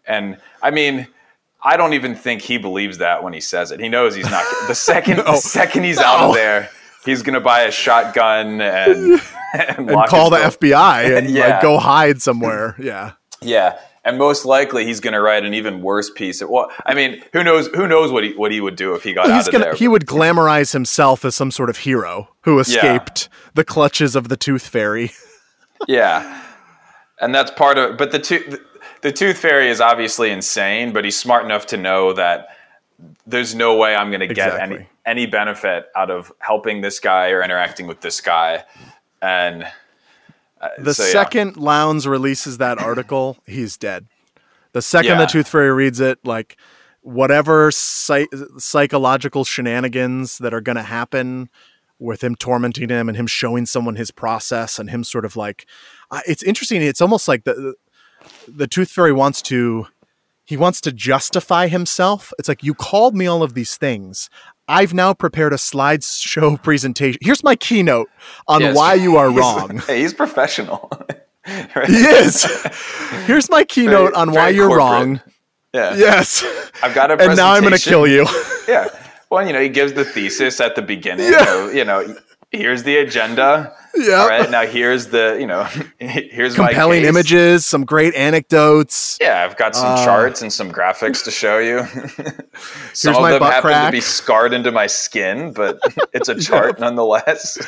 [0.06, 1.08] and I mean.
[1.66, 3.80] I don't even think he believes that when he says it.
[3.80, 4.44] He knows he's not.
[4.68, 6.68] The second, the second he's out of there,
[7.06, 9.18] he's gonna buy a shotgun and
[9.78, 10.36] and, and call the.
[10.38, 11.48] FBI and Yeah.
[11.48, 12.76] like go hide somewhere.
[12.84, 13.12] Yeah.
[13.40, 16.42] Yeah, and most likely he's going to write an even worse piece.
[16.42, 17.66] Well, I mean, who knows?
[17.68, 19.74] Who knows what he what he would do if he got out of gonna there?
[19.74, 24.36] he would glamorize himself as some sort of hero who escaped the clutches of the
[24.38, 25.12] tooth fairy.
[25.86, 26.42] yeah,
[27.20, 27.98] and that's part of.
[27.98, 28.58] But the tooth
[29.02, 32.48] the tooth fairy is obviously insane, but he's smart enough to know that
[33.26, 37.28] there's no way I'm going to get any any benefit out of helping this guy
[37.28, 38.64] or interacting with this guy,
[39.24, 39.64] and.
[40.60, 41.12] uh, The so, yeah.
[41.12, 44.06] second Lounds releases that article, he's dead.
[44.72, 45.20] The second Yeah.
[45.20, 46.56] the Tooth Fairy reads it, like
[47.02, 48.26] whatever psy-
[48.58, 51.48] psychological shenanigans that are going to happen
[51.98, 55.66] with him tormenting him and him showing someone his process and him sort of like,
[56.10, 56.82] uh, it's interesting.
[56.82, 57.74] It's almost like the
[58.48, 59.86] the Tooth Fairy wants to
[60.46, 62.32] he wants to justify himself.
[62.38, 64.28] It's like you called me all of these things.
[64.68, 67.18] I've now prepared a slideshow presentation.
[67.22, 68.08] Here's my keynote
[68.48, 68.76] on Yes.
[68.76, 69.78] why you are He's- wrong.
[69.86, 70.90] Hey, he's professional.
[71.46, 71.86] Right?
[71.88, 72.44] He is.
[73.26, 74.78] Here's my keynote Very- on why you're corporate.
[74.78, 75.20] wrong.
[75.74, 75.94] Yeah.
[75.96, 76.44] Yes.
[76.82, 78.26] I've got a and now I'm going to kill you.
[78.68, 78.88] Yeah.
[79.30, 81.32] Well, you know, he gives the thesis at the beginning.
[81.32, 81.44] Yeah.
[81.44, 82.14] So, you know,
[82.54, 83.74] here's the agenda.
[83.94, 84.14] Yeah.
[84.14, 84.50] All right.
[84.50, 85.64] Now here's the, you know,
[85.98, 89.18] here's Compelling images, some great anecdotes.
[89.20, 91.84] Yeah, I've got some Uh, charts and some graphics to show you.
[92.92, 93.86] some Here's of my them butt happen crack.
[93.86, 95.78] to be scarred into my skin, but
[96.12, 97.58] it's a chart nonetheless.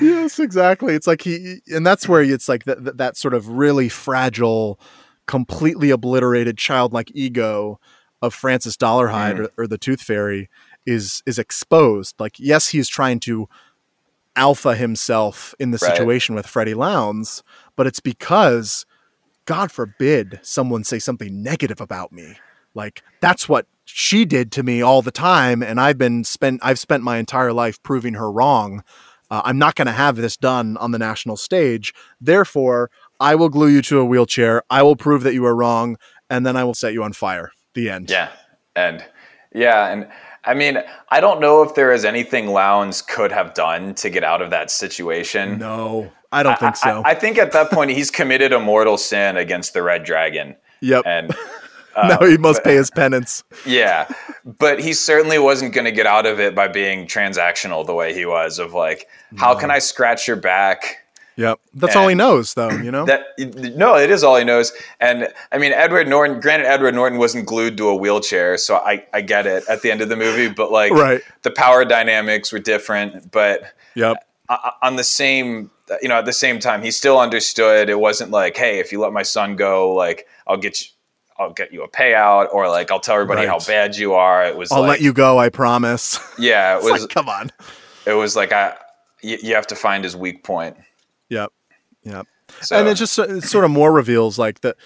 [0.00, 0.94] Yes, exactly.
[0.94, 4.80] It's like he, and that's where it's like that, that, that sort of really fragile,
[5.26, 7.78] completely obliterated childlike ego
[8.22, 9.50] of Francis Dolarhyde Mm.
[9.58, 10.48] or, or the Tooth Fairy
[10.86, 12.14] is is exposed.
[12.18, 13.46] Like, yes, he's trying to
[14.36, 15.96] alpha himself in the Right.
[15.96, 17.42] situation with Freddy Lounds,
[17.76, 18.86] but it's because,
[19.46, 22.36] God forbid, someone say something negative about me.
[22.74, 26.60] Like that's what she did to me all the time, and I've been spent.
[26.62, 28.84] I've spent my entire life proving her wrong.
[29.30, 31.92] Uh, I'm not going to have this done on the national stage.
[32.20, 34.62] Therefore, I will glue you to a wheelchair.
[34.70, 35.96] I will prove that you are wrong,
[36.28, 37.50] and then I will set you on fire.
[37.74, 38.10] The end.
[38.10, 38.30] Yeah.
[38.76, 39.04] And
[39.52, 40.08] yeah, and
[40.44, 40.78] I mean,
[41.10, 44.50] I don't know if there is anything Lounds could have done to get out of
[44.50, 45.58] that situation.
[45.58, 47.02] No, I don't think so.
[47.04, 50.56] I, I think at that point he's committed a mortal sin against the Red Dragon.
[50.80, 51.02] yep.
[51.04, 51.34] And
[51.96, 53.44] now he must pay his penance.
[53.66, 54.08] Yeah,
[54.44, 58.14] but he certainly wasn't going to get out of it by being transactional the way
[58.14, 58.58] he was.
[58.58, 60.98] Of like, how can I scratch your back?
[61.40, 62.68] Yep, that's all he knows, though.
[62.68, 63.06] You know.
[63.06, 63.22] That
[63.74, 64.72] no, it is all he knows.
[65.00, 66.38] And I mean, Edward Norton.
[66.38, 69.90] Granted, Edward Norton wasn't glued to a wheelchair, so I I get it at the
[69.90, 70.48] end of the movie.
[70.48, 71.22] But like, Right.
[71.40, 73.32] the power dynamics were different.
[73.32, 73.62] But
[73.94, 74.18] yep.
[74.82, 75.70] on the same
[76.02, 79.00] you know at the same time he still understood it wasn't like hey if you
[79.00, 80.86] let my son go like i'll get you
[81.38, 84.56] i'll get you a payout or like i'll tell everybody how bad you are it
[84.56, 85.38] was I'll like let you go.
[85.38, 86.20] I promise.
[86.38, 87.50] yeah it was like, come on.
[88.06, 88.76] it was like i
[89.20, 90.76] you, you have to find his weak point
[91.30, 91.52] Yep.
[92.02, 92.26] Yep.
[92.60, 94.76] so and it just it sort of more reveals like the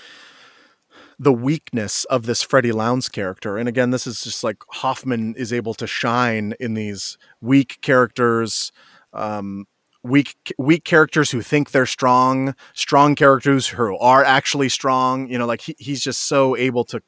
[1.18, 3.57] the weakness of this Freddy Lounds character.
[3.57, 8.72] And again, this is just like Hoffman is able to shine in these weak characters,
[9.12, 9.66] um,
[10.03, 15.28] weak weak characters who think they're strong, strong characters who are actually strong.
[15.28, 17.03] You know, like he, he's just so able to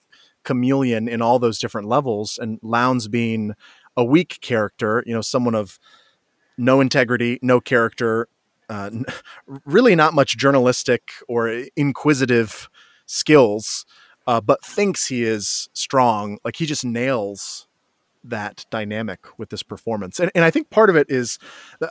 [0.44, 2.38] chameleon in all those different levels.
[2.40, 3.54] And Lounds being
[3.96, 5.78] a weak character, you know, someone of
[6.56, 8.28] no integrity, no character,
[8.68, 9.04] uh, n-
[9.64, 12.68] really not much journalistic or inquisitive
[13.06, 13.86] skills,
[14.26, 16.38] uh, but thinks he is strong.
[16.44, 17.68] Like he just nails
[18.24, 20.18] that dynamic with this performance.
[20.20, 21.38] And, and I think part of it is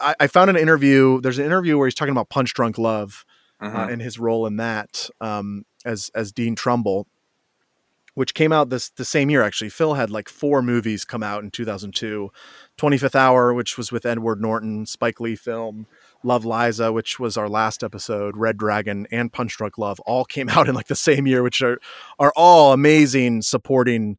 [0.02, 1.22] I, I found an interview.
[1.22, 3.26] There's an interview where he's talking about Punch Drunk Love
[3.60, 3.94] uh, mhm.
[3.94, 7.08] and his role in that um, as as Dean Trumbull,
[8.14, 9.42] which came out this the same year.
[9.42, 12.30] Actually, Phil had like four movies come out in 2002.
[12.78, 15.88] 25th Hour, which was with Edward Norton, Spike Lee film,
[16.26, 20.50] Love Liza, which was our last episode, Red Dragon, and Punch Drunk Love all came
[20.56, 21.80] out in like the same year, which are
[22.20, 24.18] are all amazing supporting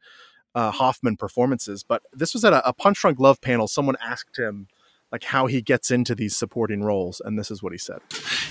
[0.55, 1.85] uh, Hoffman performances.
[1.87, 3.69] But this was at a, a Punch Drunk Love panel.
[3.69, 4.69] Someone asked him
[5.13, 7.99] like how he gets into these supporting roles, and this is what he said.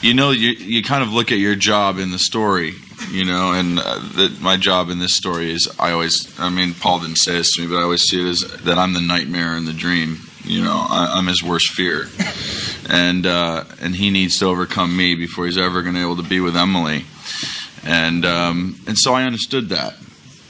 [0.02, 2.74] you know you you kind of look at your job in the story
[3.12, 6.74] you know and uh, that my job in this story is i always i mean
[6.74, 9.02] paul didn't say this to me but i always see it as that i'm the
[9.02, 12.08] nightmare in the dream you know I, i'm his worst fear.
[12.88, 16.18] And uh, and he needs to overcome me before he's ever going to be able
[16.18, 17.06] to be with emily.
[17.84, 19.96] And um, and so i understood that.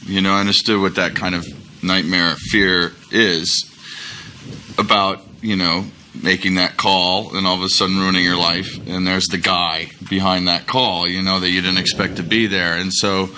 [0.05, 1.45] You know i understood what that kind of
[1.83, 3.71] nightmare fear is
[4.77, 5.85] about you know
[6.21, 8.79] making that call and all of a sudden ruining your life.
[8.87, 12.47] And there's the guy behind that call you know that you didn't expect to be
[12.47, 12.77] there.
[12.77, 13.29] And so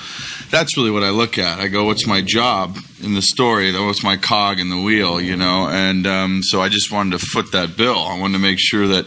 [0.50, 1.60] that's really what i look at.
[1.60, 5.22] I go what's my job in the story That was my cog in the wheel
[5.22, 8.44] you know and um, so i just wanted to foot that bill i wanted to
[8.44, 9.06] make sure that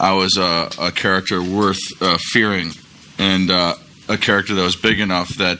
[0.00, 2.72] i was a, a character worth uh, fearing
[3.18, 3.74] and uh,
[4.08, 5.58] a character that was big enough that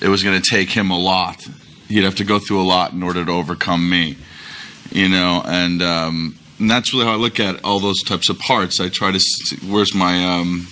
[0.00, 1.46] it was going to take him a lot
[1.88, 4.16] he'd have to go through a lot in order to overcome me
[4.90, 8.38] you know, and um, and that's really how I look at all those types of
[8.38, 8.80] parts.
[8.80, 10.66] I try to see where's my um,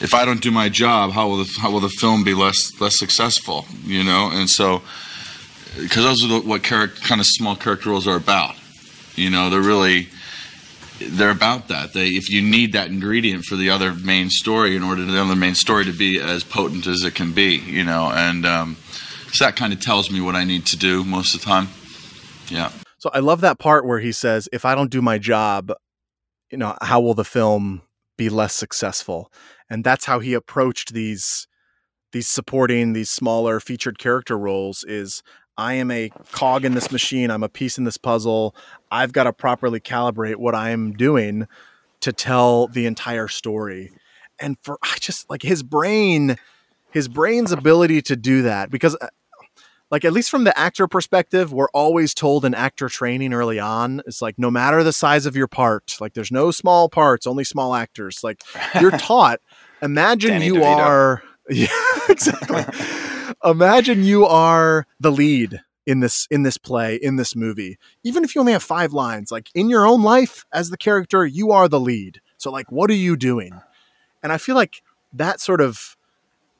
[0.00, 2.80] if I don't do my job, how will the how will the film be less
[2.80, 3.66] less successful?
[3.84, 4.82] You know, and so
[5.76, 8.56] because those are the, what kind of small character roles are about.
[9.14, 10.08] You know, they're really
[10.98, 11.92] they're about that.
[11.92, 15.20] They if you need that ingredient for the other main story in order for the
[15.20, 17.56] other main story to be as potent as it can be.
[17.56, 18.76] You know, and um,
[19.32, 21.68] so that kind of tells me what I need to do most of the time.
[22.48, 22.70] Yeah.
[22.98, 25.72] So I love that part where he says, "If I don't do my job,
[26.50, 27.82] you know, how will the film
[28.16, 29.32] be less successful?"
[29.68, 31.46] And that's how he approached these
[32.12, 35.22] these supporting these smaller featured character roles is
[35.56, 38.54] I am a cog in this machine, I'm a piece in this puzzle.
[38.90, 41.46] I've got to properly calibrate what I'm doing
[42.00, 43.92] to tell the entire story.
[44.38, 46.36] And for I just like his brain
[46.92, 49.08] his brain's ability to do that because uh,
[49.90, 54.02] like at least from the actor perspective we're always told in actor training early on
[54.06, 57.44] it's like no matter the size of your part like there's no small parts only
[57.44, 58.42] small actors like
[58.80, 59.40] you're taught
[59.80, 60.76] imagine you DeVito.
[60.76, 61.68] are yeah
[62.08, 62.64] exactly
[63.44, 67.78] imagine you are the lead in this in this play in this movie.
[68.04, 71.26] Even if you only have five lines like in your own life as the character
[71.26, 72.20] you are the lead.
[72.36, 73.60] So like what are you doing?
[74.22, 74.82] And i feel like
[75.12, 75.96] that sort of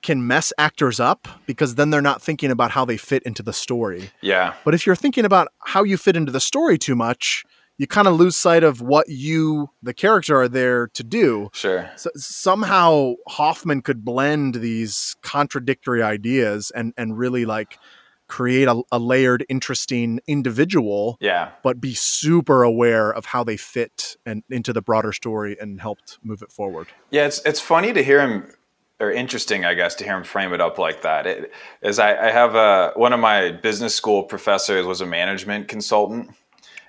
[0.02, 3.52] can mess actors up because then they're not thinking about how they fit into the
[3.52, 4.10] story.
[4.20, 4.54] Yeah.
[4.64, 7.44] But if you're thinking about how you fit into the story too much
[7.82, 11.90] you kind of lose sight of what you the character are there to do sure
[11.96, 17.78] so somehow Hoffman could blend these contradictory ideas and and really like
[18.32, 24.16] create a, a layered, interesting individual, yeah but be super aware of how they fit
[24.24, 26.86] and into the broader story and helped move it forward.
[27.10, 28.50] Yeah, it's it's funny to hear him,
[29.00, 31.26] or interesting, I guess, to hear him frame it up like that.
[31.26, 31.52] It,
[31.82, 36.30] is I, I have a one of my business school professors was a management consultant,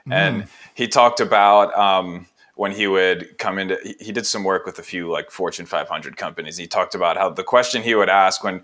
[0.10, 2.26] and he talked about um,
[2.56, 3.78] when he would come into.
[3.84, 6.58] He, he did some work with a few like Fortune 500 companies.
[6.58, 8.64] He talked about how the question he would ask when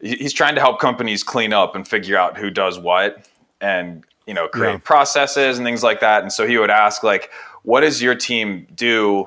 [0.00, 3.26] he's trying to help companies clean up and figure out who does what
[3.60, 4.78] and you know create Yeah.
[4.78, 7.30] processes and things like that and so he would ask like
[7.62, 9.26] what does your team do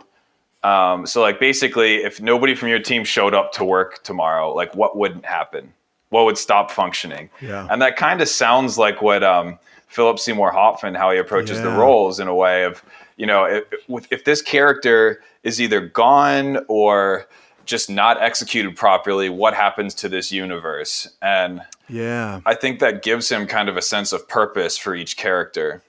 [0.63, 4.75] um, so like basically if nobody from your team showed up to work tomorrow like
[4.75, 5.73] what wouldn't happen
[6.09, 7.67] what would stop functioning Yeah.
[7.71, 11.69] and that kind of sounds like what um, philip seymour hoffman how he approaches the
[11.69, 12.83] roles in a way of
[13.15, 13.63] you know if,
[14.11, 17.25] if- this character is either gone or
[17.65, 22.41] just not executed properly what happens to this universe and Yeah.
[22.45, 25.81] i think that gives him kind of a sense of purpose for each character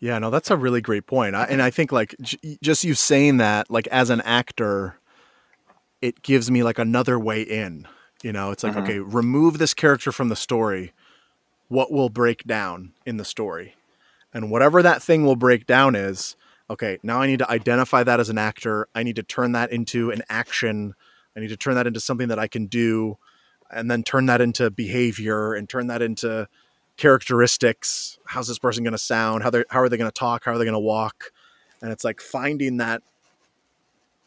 [0.00, 1.34] Yeah, no, that's a really great point.
[1.34, 4.96] I, and I think like j- just you saying that, like as an actor,
[6.02, 7.86] it gives me like another way in.
[8.22, 8.82] You know, it's like mm-hmm.
[8.84, 10.92] okay, remove this character from the story.
[11.68, 13.74] What will break down in the story,
[14.32, 16.36] and whatever that thing will break down is
[16.68, 16.98] okay.
[17.02, 18.88] Now I need to identify that as an actor.
[18.94, 20.94] I need to turn that into an action.
[21.36, 23.18] I need to turn that into something that I can do,
[23.70, 26.48] and then turn that into behavior and turn that into
[26.96, 30.52] characteristics how's this person going to sound how how are they going to talk how
[30.52, 31.32] are they going to walk
[31.82, 33.02] and it's like finding that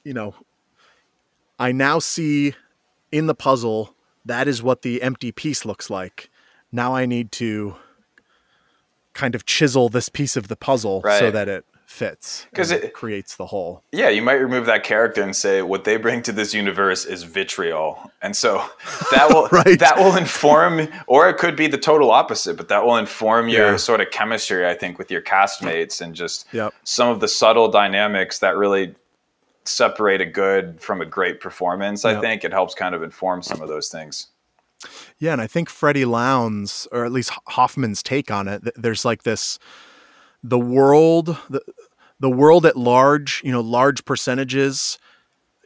[0.03, 0.35] you know
[1.57, 2.53] i now see
[3.11, 6.29] in the puzzle that is what the empty piece looks like
[6.71, 7.75] now i need to
[9.13, 13.35] kind of chisel this piece of the puzzle so that it fits because it- creates
[13.37, 13.81] the whole.
[13.91, 17.23] Yeah you might remove that character and say what they bring to this universe is
[17.23, 18.11] vitriol.
[18.21, 18.57] And so
[19.11, 19.79] that will Right.
[19.79, 23.77] that will inform or it could be the total opposite but that will inform your
[23.77, 26.73] sort of chemistry i think with your castmates and just Yep.
[26.83, 28.93] some of the subtle dynamics that really
[29.63, 32.43] separate a good from a great performance i think.
[32.43, 34.27] It helps kind of inform some of those things
[35.19, 39.23] Yeah, and I think Freddy Lounds, or at least Hoffman's take on it, there's like
[39.23, 39.59] this
[40.43, 41.61] the world the,
[42.19, 44.97] the world at large, you know, large percentages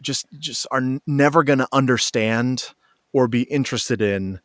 [0.01, 2.74] just just are never going to understand
[3.13, 4.39] or be interested in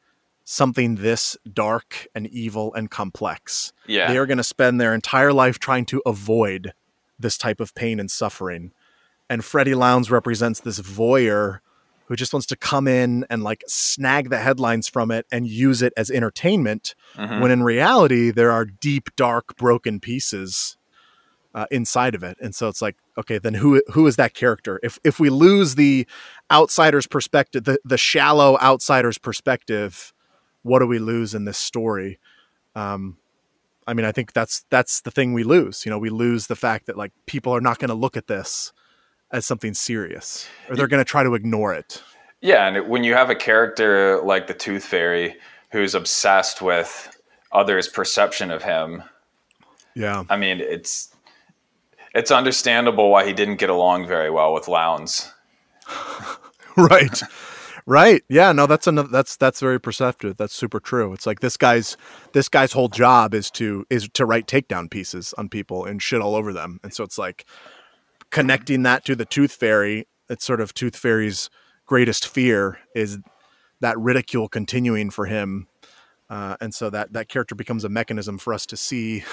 [0.45, 3.73] something this dark and evil and complex.
[3.87, 6.73] yeah They are going to spend their entire life trying to avoid
[7.19, 8.73] this type of pain and suffering.
[9.29, 11.61] And Freddy Lounds represents this voyeur
[12.09, 15.83] who just wants to come in and like snag the headlines from it and use
[15.83, 17.41] it as entertainment Mhm.
[17.41, 20.77] when in reality there are deep dark broken pieces
[21.55, 22.37] uh, inside of it.
[22.41, 24.79] And so it's like okay then who who is that character?
[24.83, 26.07] If if we lose the
[26.51, 30.13] outsider's perspective the, the shallow outsider's perspective
[30.63, 32.19] what do we lose in this story?
[32.75, 33.17] Um
[33.89, 35.87] i mean i think that's that's the thing we lose.
[35.87, 38.27] You know we lose the fact that like people are not going to look at
[38.27, 38.73] this
[39.33, 42.03] as something serious or they're going to try to ignore it.
[42.41, 45.37] Yeah, and when you have a character like the Tooth Fairy
[45.73, 47.17] who's obsessed with
[47.53, 49.03] others' perception of him,
[49.95, 50.25] yeah.
[50.29, 51.15] I mean, it's
[52.15, 55.33] it's understandable why he didn't get along very well with Lounds.
[56.77, 57.23] right.
[57.89, 58.23] Right.
[58.29, 60.37] Yeah no that's another that's that's very perceptive.
[60.37, 61.13] That's super true.
[61.13, 61.97] It's like this guy's
[62.33, 66.21] this guy's whole job is to is to write takedown pieces on people and shit
[66.21, 66.81] all over them.
[66.83, 67.47] And so it's like
[68.31, 71.51] connecting that to the tooth fairy it's sort of tooth fairy's
[71.87, 73.19] greatest fear is
[73.81, 75.67] that ridicule continuing for him
[76.29, 79.25] uh, and so that that character becomes a mechanism for us to see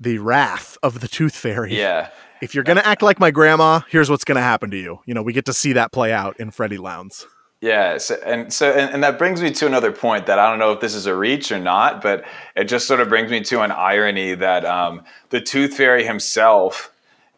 [0.00, 4.10] the wrath of the tooth fairy Yeah, if you're gonna act like my grandma, here's
[4.10, 5.00] what's gonna happen to you.
[5.06, 7.26] You know, we get to see that play out in Freddy Lounds.
[7.62, 10.58] yeah, so, and so and, and that brings me to another point that I don't
[10.58, 12.24] know if this is a reach or not, but
[12.54, 16.92] it just sort of brings me to an irony that um, the Tooth Fairy himself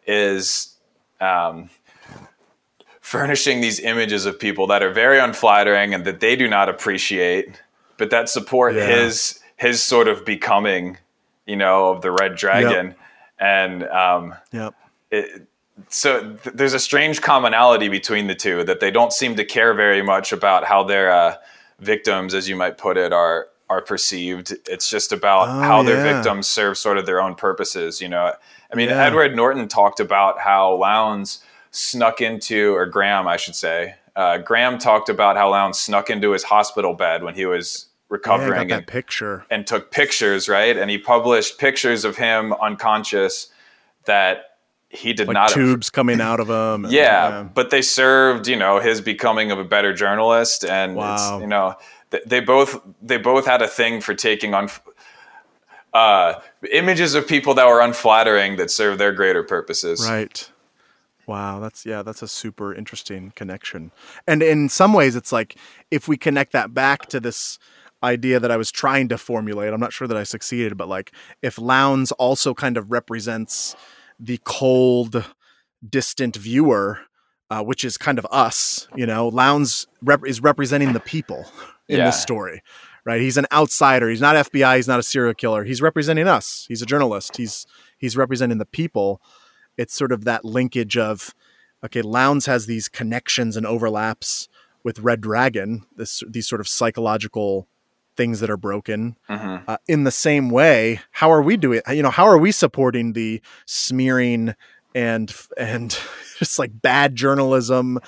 [0.09, 0.75] is.
[1.21, 1.69] Um,
[3.01, 7.61] furnishing these images of people that are very unflattering and that they do not appreciate,
[7.97, 8.85] but that support Yeah.
[8.85, 10.97] his his sort of becoming,
[11.45, 12.95] you know, of the Red Dragon,
[13.39, 14.73] and um, Yep.
[15.11, 15.47] it,
[15.89, 19.73] so th- there's a strange commonality between the two that they don't seem to care
[19.73, 21.35] very much about how their uh,
[21.79, 24.55] victims, as you might put it, are are perceived.
[24.67, 27.99] It's just about Oh, how their victims serve sort of their own purposes.
[28.01, 28.33] You know,
[28.71, 29.03] I mean, Yeah.
[29.05, 31.39] Edward Norton talked about how Lounds
[31.71, 33.95] snuck into, or Graham, I should say.
[34.15, 38.15] Uh, Graham talked about how Lounds snuck into his hospital bed when he was Yeah,
[38.15, 39.45] recovering that and picture.
[39.49, 40.75] and took pictures, right?
[40.75, 43.47] And he published pictures of him unconscious
[44.05, 44.45] that
[44.89, 45.49] he did Like not.
[45.51, 46.85] tubes coming out of him.
[46.85, 51.13] and- yeah, but they served, you know, his becoming of a better journalist, and Wow.
[51.13, 51.75] it's, you know,
[52.09, 54.67] th- they both they both had a thing for taking on
[55.93, 56.33] uh,
[56.71, 60.07] images of people that were unflattering that serve their greater purposes.
[60.09, 60.49] Right.
[61.27, 63.91] Wow, that's yeah, that's a super interesting connection.
[64.27, 65.55] And in some ways it's like
[65.91, 67.59] if we connect that back to this
[68.01, 71.11] idea that I was trying to formulate, I'm not sure that I succeeded, but like
[71.43, 73.75] if Lounds also kind of represents
[74.19, 75.23] the cold
[75.87, 76.99] distant viewer
[77.51, 78.87] uh, which is kind of us.
[78.95, 81.45] You know, Lounds rep- is representing the people
[81.87, 82.05] in Yeah.
[82.05, 82.61] this story,
[83.09, 83.21] right?
[83.21, 84.07] He's an outsider.
[84.07, 84.75] He's not FBI.
[84.75, 85.63] He's not a serial killer.
[85.63, 86.65] He's representing us.
[86.67, 87.37] He's a journalist.
[87.37, 87.65] He's
[87.97, 89.19] he's representing the people.
[89.77, 91.33] It's sort of that linkage of
[91.83, 94.47] okay, Lounds has these connections and overlaps
[94.83, 95.85] with Red Dragon.
[95.95, 97.67] This these sort of psychological
[98.15, 99.15] things that are broken.
[99.27, 99.63] Mhm.
[99.67, 101.81] Uh, in the same way, how are we doing?
[101.89, 104.53] You know, how are we supporting the smearing
[104.93, 105.97] and and
[106.37, 107.99] just like bad journalism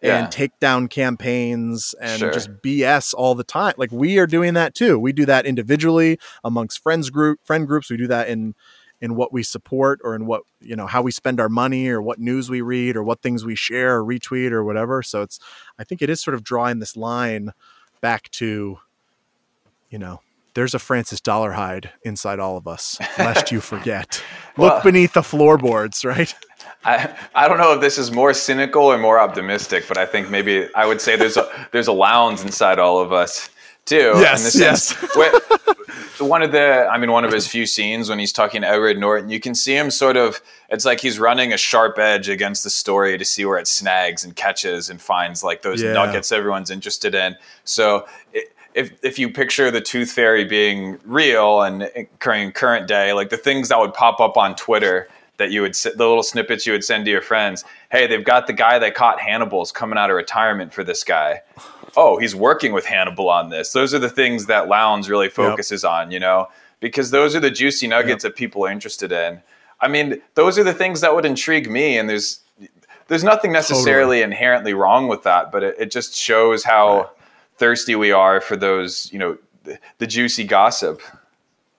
[0.00, 0.18] Yeah.
[0.24, 2.30] and takedown campaigns and Sure.
[2.32, 3.74] just BS all the time?
[3.76, 4.98] Like we are doing that too.
[4.98, 7.90] We do that individually amongst friends group friend groups.
[7.90, 8.54] We do that in
[9.00, 12.00] in what we support or in what you know how we spend our money or
[12.02, 15.02] what news we read or what things we share or retweet or whatever.
[15.02, 15.38] So it's
[15.78, 17.52] I think it is sort of drawing this line
[18.00, 18.78] back to
[19.90, 20.20] you know
[20.54, 24.22] there's a Francis Dolarhyde inside all of us, lest you forget.
[24.56, 26.34] Look Well- beneath the floorboards, right?
[26.88, 30.30] I, I don't know if this is more cynical or more optimistic, but I think
[30.30, 33.50] maybe I would say there's a there's a Lounds inside all of us
[33.84, 34.12] too.
[34.16, 35.32] Yes, sense where-
[36.20, 38.98] one of the I mean one of his few scenes when he's talking to Edward
[38.98, 42.64] Norton, you can see him sort of it's like he's running a sharp edge against
[42.64, 45.92] the story to see where it snags and catches and finds like those Yeah.
[45.92, 47.36] nuggets everyone's interested in.
[47.64, 53.12] So i if if you picture the tooth fairy being real and occurring current day,
[53.12, 55.08] like the things that would pop up on Twitter
[55.38, 57.64] that you would the little snippets you would send to your friends.
[57.90, 61.40] Hey, they've got the guy that caught Hannibal's coming out of retirement for this guy.
[61.96, 63.72] Oh, he's working with Hannibal on this.
[63.72, 66.48] Those are the things that Lounds really focuses on, you know,
[66.80, 69.40] because those are the juicy nuggets that people are interested in.
[69.80, 72.40] I mean, those are the things that would intrigue me, and there's
[73.06, 77.10] there's nothing necessarily inherently wrong with that, but it, it just shows how
[77.56, 81.00] thirsty we are for those, you know, the, the juicy gossip.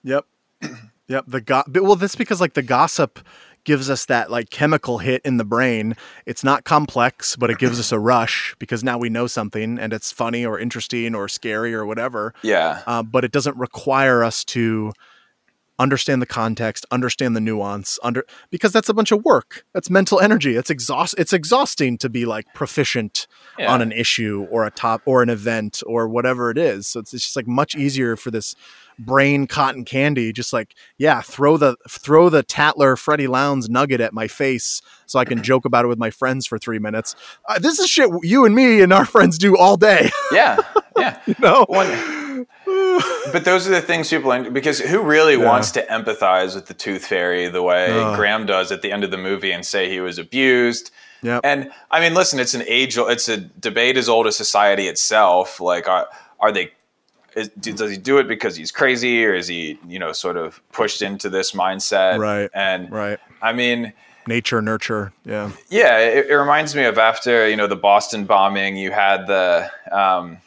[0.04, 0.26] Yep.
[1.10, 1.26] Yep.
[1.28, 3.18] The go- well, that's because like the gossip
[3.64, 5.96] gives us that like chemical hit in the brain.
[6.26, 9.94] It's not complex, but it gives us a rush because now we know something and
[9.94, 12.34] it's funny or interesting or scary or whatever.
[12.42, 12.82] Yeah.
[12.88, 14.94] Uh, but it doesn't require us to
[15.78, 19.64] understand the context, understand the nuance, under because that's a bunch of work.
[19.74, 20.58] That's mental energy.
[20.58, 21.16] It's exhaust.
[21.18, 23.72] It's exhausting to be like proficient Yeah.
[23.72, 26.88] on an issue or a top or an event or whatever it is.
[26.88, 28.56] So it's, it's just like much easier for this
[29.00, 30.32] brain cotton candy.
[30.32, 35.18] Just like yeah, throw the throw the Tatler Freddy Lounds nugget at my face so
[35.18, 37.16] I can joke about it with my friends for three minutes.
[37.48, 40.10] Uh, this is shit you and me and our friends do all day.
[40.32, 40.60] Yeah.
[40.96, 41.20] Yeah.
[41.40, 41.66] no.
[41.68, 46.76] One- but those are the things people because who really wants to empathize with the
[46.76, 48.16] tooth fairy the way Ugh.
[48.16, 50.92] Graham does at the end of the movie and say he was abused.
[51.22, 51.40] Yeah.
[51.44, 55.60] And I mean, listen, it's an age, it's a debate as old as society itself.
[55.60, 56.08] Like, are,
[56.40, 56.72] are they?
[57.36, 60.62] Is, does he do it because he's crazy, or is he, you know, sort of
[60.72, 62.20] pushed into this mindset?
[62.20, 62.50] Right.
[62.54, 63.20] And right.
[63.42, 63.94] I mean,
[64.28, 65.12] Nature, nurture.
[65.26, 65.52] Yeah.
[65.70, 68.78] yeah, it, it reminds me of after you know the Boston bombing.
[68.78, 70.38] You had the um,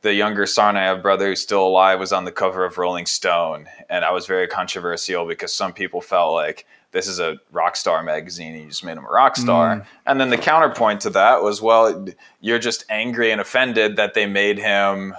[0.00, 4.04] the younger Tsarnaev brother who's still alive was on the cover of Rolling Stone, and
[4.04, 8.54] I was very controversial because some people felt like this is a rock star magazine
[8.54, 9.86] and you just made him a rock star.
[10.06, 12.06] And then the counterpoint to that was, well,
[12.40, 15.14] you're just angry and offended that they made him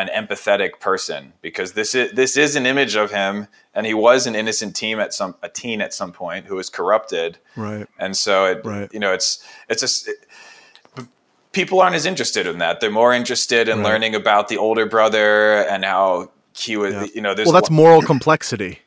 [0.00, 4.26] an empathetic person because this is this is an image of him and he was
[4.26, 7.86] an innocent teen at some a teen at some point who was corrupted Right.
[7.98, 8.92] and so it Right.
[8.94, 11.06] you know it's it's a it,
[11.52, 13.84] people aren't as interested in that they're more interested in Right.
[13.86, 17.06] learning about the older brother and how he was Yeah.
[17.14, 18.80] you know there's Well, that's moral complexity.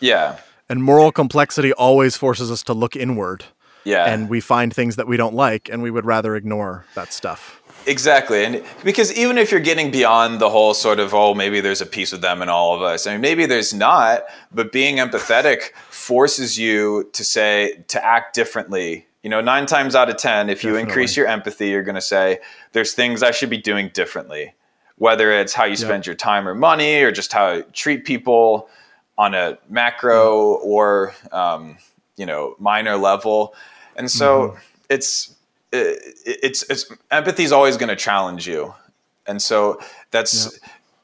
[0.00, 0.36] yeah
[0.68, 3.44] And moral complexity always forces us to look inward.
[3.84, 7.12] yeah And we find things that we don't like, and we would rather ignore that
[7.12, 7.60] stuff.
[7.86, 8.44] Exactly.
[8.44, 11.86] And because even if you're getting beyond the whole sort of, oh, maybe there's a
[11.86, 15.72] piece of them in all of us, I mean, maybe there's not, but being empathetic
[15.88, 19.06] forces you to say, to act differently.
[19.22, 22.00] You know, nine times out of 10, if you increase your empathy, you're going to
[22.00, 22.40] say,
[22.72, 24.54] there's things I should be doing differently.
[24.98, 28.68] Whether it's how you spend your time or money or just how you treat people
[29.18, 31.78] on a macro or, um,
[32.16, 33.54] you know, minor level.
[33.94, 34.56] And so
[34.88, 35.35] it's,
[35.72, 38.74] it, it's it's empathy is always going to challenge you,
[39.26, 40.58] and so that's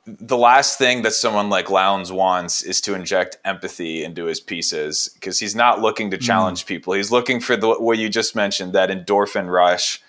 [0.04, 5.08] the last thing that someone like Lounds wants is to inject empathy into his pieces
[5.14, 6.92] because he's not looking to challenge people.
[6.94, 10.02] He's looking for the what you just mentioned that endorphin rush.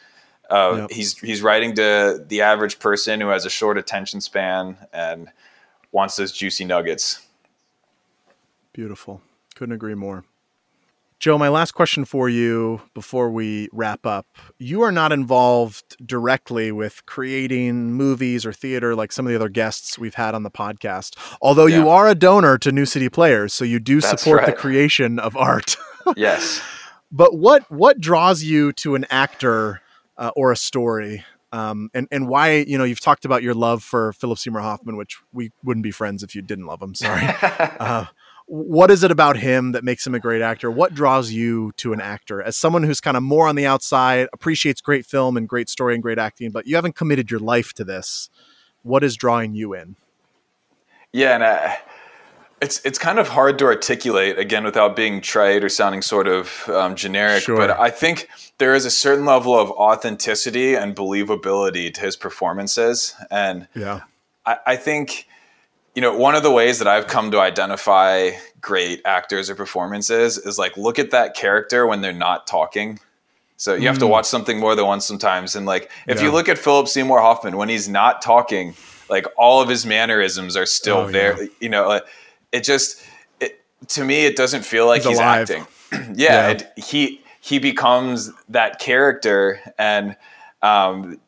[0.50, 0.92] Uh, Yep.
[0.92, 5.30] He's he's writing to the average person who has a short attention span and
[5.92, 7.26] wants those juicy nuggets.
[8.74, 9.22] Beautiful.
[9.56, 10.26] Couldn't agree more.
[11.24, 14.28] Joe, my last question for you before we wrap up.
[14.60, 19.48] You are not involved directly with creating movies or theater like some of the other
[19.48, 23.54] guests we've had on the podcast, although you are a donor to New City Players,
[23.54, 25.78] so you do That's support the creation of art.
[26.18, 26.62] Yes.
[27.10, 29.82] but what what draws you to an actor
[30.18, 31.24] uh, or a story?
[31.54, 34.98] Um, and and why you know you've talked about your love for Philip Seymour Hoffman,
[34.98, 36.94] which we wouldn't be friends if you didn't love him.
[36.94, 37.24] Sorry.
[37.42, 38.08] uh,
[38.46, 40.70] what is it about him that makes him a great actor?
[40.70, 44.28] What draws you to an actor as someone who's kind of more on the outside,
[44.34, 47.74] appreciates great film and great story and great acting, but you haven't committed your life
[47.74, 48.30] to this?
[48.84, 49.96] What is drawing you in?
[51.14, 51.76] Yeah, and uh,
[52.62, 56.68] it's it's kind of hard to articulate again without being trite or sounding sort of
[56.70, 57.44] um, generic.
[57.44, 57.56] Sure.
[57.56, 58.28] But I think
[58.58, 64.02] there is a certain level of authenticity and believability to his performances, and Yeah.
[64.46, 65.28] I, I think
[65.96, 68.32] you know one of the ways that I've come to identify
[68.62, 73.00] great actors or performances is like look at that character when they're not talking.
[73.58, 76.50] So you have to watch something more than once sometimes, and like if you look
[76.50, 78.74] at Philip Seymour Hoffman when he's not talking,
[79.10, 81.42] like all of his mannerisms are still Oh, there.
[81.42, 81.50] yeah.
[81.62, 82.02] You know,
[82.52, 83.02] it just
[83.40, 85.66] it, to me it doesn't feel like He's he's, acting.
[85.92, 86.50] yeah, Yeah.
[86.50, 90.16] It, he he becomes that character, and
[90.62, 91.20] um,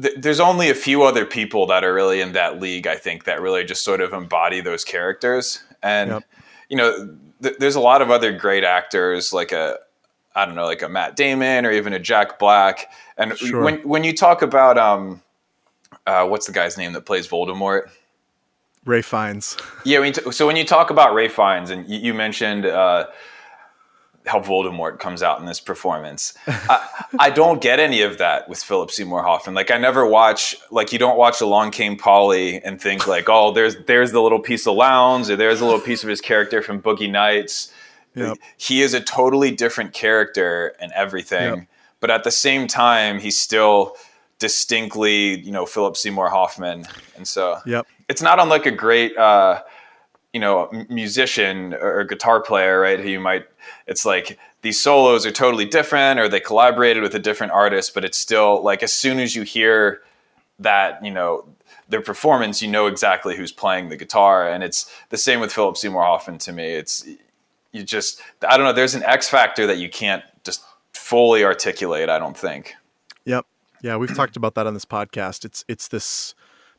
[0.00, 2.86] th- there's only a few other people that are really in that league.
[2.86, 6.22] I think that really just sort of embody those characters, and Yep.
[6.68, 9.78] you know, th- there's a lot of other great actors like a
[10.34, 12.90] I don't know, like a Matt Damon or even a Jack Black.
[13.18, 13.62] And Sure.
[13.62, 15.20] when when you talk about um,
[16.06, 17.90] uh, what's the guy's name that plays Voldemort?
[18.84, 19.56] Ralph Fiennes.
[19.84, 23.06] Yeah, when t- so when you talk about Ralph Fiennes, and you, you mentioned uh,
[24.26, 28.62] how Voldemort comes out in this performance, I, I don't get any of that with
[28.62, 29.54] Philip Seymour Hoffman.
[29.54, 33.52] Like I never watch, like you don't watch Along Came Polly and think like, oh,
[33.52, 36.62] there's there's the little piece of Lounds, or there's a little piece of his character
[36.62, 37.72] from Boogie Nights.
[38.14, 38.36] Yep.
[38.58, 41.66] He is a totally different character and everything, Yep.
[42.00, 43.96] but at the same time, he's still
[44.38, 46.84] distinctly, you know, Philip Seymour Hoffman,
[47.16, 47.86] and so Yep.
[48.08, 49.62] it's not unlike a great uh,
[50.32, 53.44] you know musician or guitar player right who you might
[53.86, 58.04] it's like these solos are totally different or they collaborated with a different artist but
[58.04, 60.02] it's still like as soon as you hear
[60.58, 61.44] that you know
[61.88, 65.76] their performance you know exactly who's playing the guitar and it's the same with philip
[65.76, 67.06] seymour hoffman to me it's
[67.72, 72.08] you just i don't know there's an x factor that you can't just fully articulate
[72.08, 72.74] i don't think
[73.24, 73.46] Yep.
[73.82, 75.44] Yeah, we've talked about that on this podcast.
[75.44, 76.34] It's it's this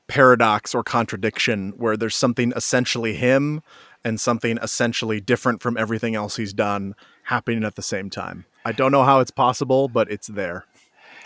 [0.07, 3.61] paradox or contradiction where there's something essentially him
[4.03, 8.45] and something essentially different from everything else he's done happening at the same time.
[8.65, 10.65] I don't know how it's possible, but it's there.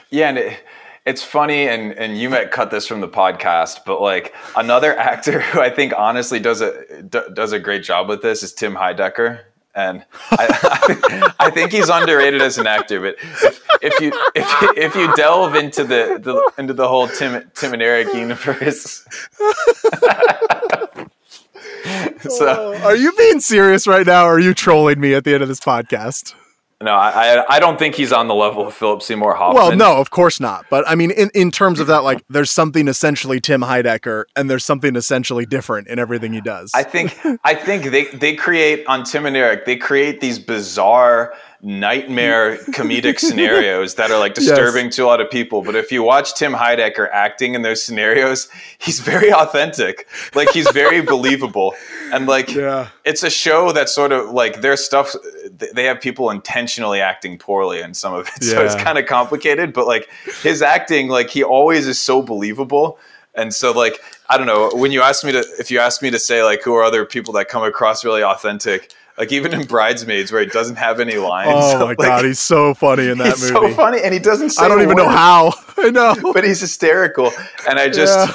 [0.09, 0.59] Yeah, and it,
[1.05, 5.39] it's funny, and and you might cut this from the podcast, but like another actor
[5.39, 8.75] who I think honestly does a d- does a great job with this is Tim
[8.75, 9.41] Heidecker,
[9.77, 12.99] and I, I, think, he's underrated as an actor.
[12.99, 17.07] But if, if you if you, if you delve into the, the into the whole
[17.07, 19.07] Tim Tim and Eric universe,
[22.29, 25.43] so Are you being serious right now or are you trolling me at the end
[25.43, 26.33] of this podcast?
[26.79, 29.55] no, I I- I don't think he's on the level of Philip Seymour Hoffman.
[29.55, 30.65] Well, no, of course not.
[30.69, 34.47] But I mean, in, in terms of that, like, there's something essentially Tim Heidecker, and
[34.47, 36.69] there's something essentially different in everything he does.
[36.75, 41.33] I think I think they they create on Tim and Eric they create these bizarre
[41.61, 45.61] nightmare comedic scenarios that are like disturbing to a lot of people.
[45.63, 48.47] But if you watch Tim Heidecker acting in those scenarios,
[48.77, 50.07] he's very authentic.
[50.35, 51.73] Like he's very believable.
[52.13, 52.89] And like Yeah.
[53.05, 55.13] it's a show that sort of like their stuff
[55.51, 58.43] they have people intentionally acting poorly in some of it.
[58.47, 60.09] So it's kind of complicated, but like
[60.41, 62.97] his acting, like he always is so believable.
[63.37, 66.09] And so like I don't know, when you ask me to if you ask me
[66.11, 69.65] to say like who are other people that come across really authentic, like even in
[69.65, 71.53] Bridesmaids where he doesn't have any lines.
[71.55, 73.69] oh my like, god, he's so funny in that he's movie.
[73.69, 75.53] so funny and he doesn't say I don't even know how.
[75.77, 76.15] I know.
[76.33, 77.31] but he's hysterical
[77.69, 78.33] and i just Yeah.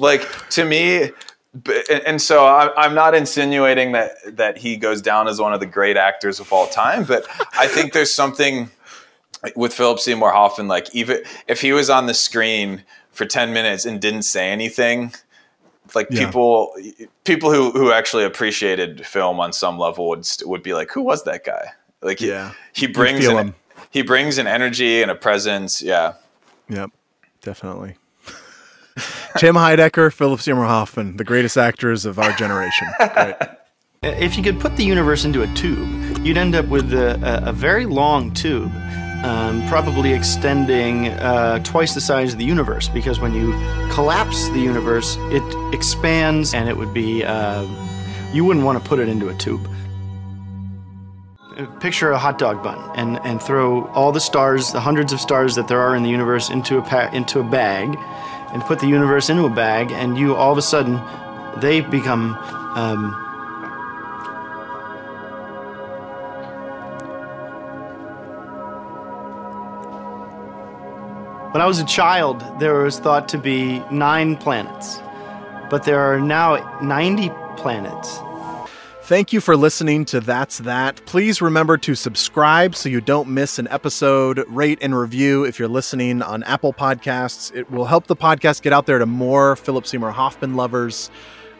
[0.00, 1.10] like to me
[2.06, 5.96] and, so I'm not insinuating that that he goes down as one of the great
[5.96, 8.70] actors of all time but i think there's something
[9.56, 13.84] with philip seymour hoffman like even if he was on the screen for 10 minutes
[13.84, 15.12] and didn't say anything
[15.94, 16.26] like Yeah.
[16.26, 16.72] people
[17.24, 21.02] people who who actually appreciated film on some level would st- would be like who
[21.02, 21.64] was that guy
[22.02, 22.52] like Yeah.
[22.72, 23.54] he brings an, him.
[23.90, 26.14] he brings an energy and a presence yeah
[26.68, 26.90] Yep,
[27.42, 27.96] definitely.
[29.38, 32.86] Tim Heidecker, Philip Seymour Hoffman, the greatest actors of our generation.
[33.14, 33.34] Great.
[34.02, 37.48] If you could put the universe into a tube, you'd end up with a, a,
[37.50, 38.70] a very long tube,
[39.24, 42.88] um, probably extending uh, twice the size of the universe.
[42.88, 43.52] Because when you
[43.92, 47.66] collapse the universe, it expands, and it would be uh,
[48.32, 49.68] you wouldn't want to put it into a tube.
[51.80, 55.56] Picture a hot dog bun and, and throw all the stars, the hundreds of stars
[55.56, 57.98] that there are in the universe, into a into a bag,
[58.52, 60.98] and put the universe into a bag, and you all of a sudden
[61.60, 62.34] they become
[62.76, 63.29] um,
[71.52, 75.00] When I was a child, there was thought to be nine planets,
[75.68, 78.20] but there are now 90 planets.
[79.02, 81.04] Thank you for listening to That's That.
[81.06, 84.44] Please remember to subscribe so you don't miss an episode.
[84.46, 87.52] Rate and review if you're listening on Apple Podcasts.
[87.52, 91.10] It will help the podcast get out there to more Philip Seymour Hoffman lovers,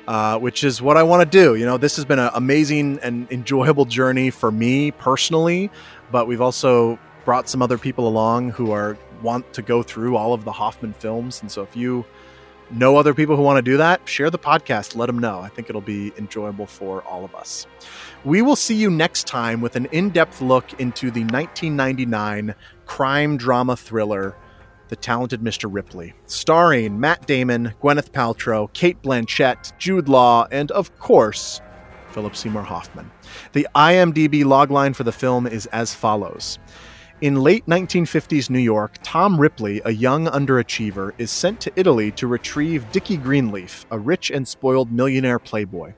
[0.06, 1.56] uh, which is what I want to do.
[1.56, 5.68] You know, this has been an amazing and enjoyable journey for me personally,
[6.12, 10.32] but we've also brought some other people along who are want to go through all
[10.32, 11.40] of the Hoffman films.
[11.40, 12.04] And so if you
[12.70, 14.96] know other people who want to do that, share the podcast.
[14.96, 15.40] Let them know.
[15.40, 17.66] I think it'll be enjoyable for all of us.
[18.24, 22.54] We will see you next time with an in depth look into the 1999
[22.86, 24.36] crime drama thriller,
[24.88, 25.68] The Talented Mr.
[25.72, 31.60] Ripley, starring Matt Damon, Gwyneth Paltrow, Cate Blanchett, Jude Law, and of course,
[32.12, 33.10] Philip Seymour Hoffman.
[33.52, 36.58] The IMDb logline for the film is as follows.
[37.20, 42.26] In late 1950s New York, Tom Ripley, a young underachiever, is sent to Italy to
[42.26, 45.92] retrieve Dickie Greenleaf, a rich and spoiled millionaire playboy.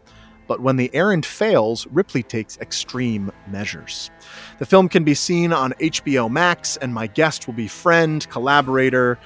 [0.49, 4.11] But when the errand fails, Ripley takes extreme measures.
[4.59, 9.17] The film can be seen on HBO Max, and my guest will be friend, collaborator,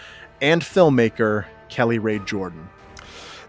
[0.43, 2.68] and filmmaker Kelly Ray Jordan.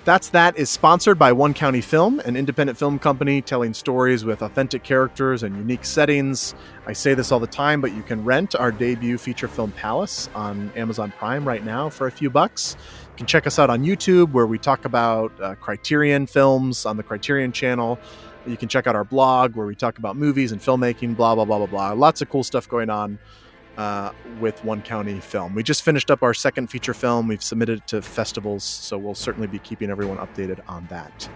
[0.07, 4.41] That's That is sponsored by One County Film, an independent film company telling stories with
[4.41, 6.55] authentic characters and unique settings.
[6.85, 10.29] I say this all the time, but you can rent our debut feature film Palace
[10.33, 12.77] on Amazon Prime right now for a few bucks.
[13.01, 16.95] You can check us out on YouTube where we talk about uh, Criterion films on
[16.95, 17.99] the Criterion channel.
[18.45, 21.43] You can check out our blog where we talk about movies and filmmaking, blah, blah,
[21.43, 21.91] blah, blah, blah.
[21.91, 23.19] Lots of cool stuff going on
[23.77, 25.53] uh, with One County Film.
[25.53, 27.27] We just finished up our second feature film.
[27.27, 31.29] We've submitted it to festivals, so we'll certainly be keeping everyone updated on that.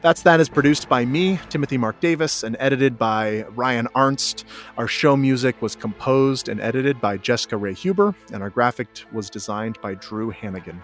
[0.00, 4.44] That's That is produced by me, Timothy Mark Davis, and edited by Ryan Arnst.
[4.78, 9.28] Our show music was composed and edited by Jessica Ray Huber, and our graphic was
[9.28, 10.82] designed by Drew Hannigan.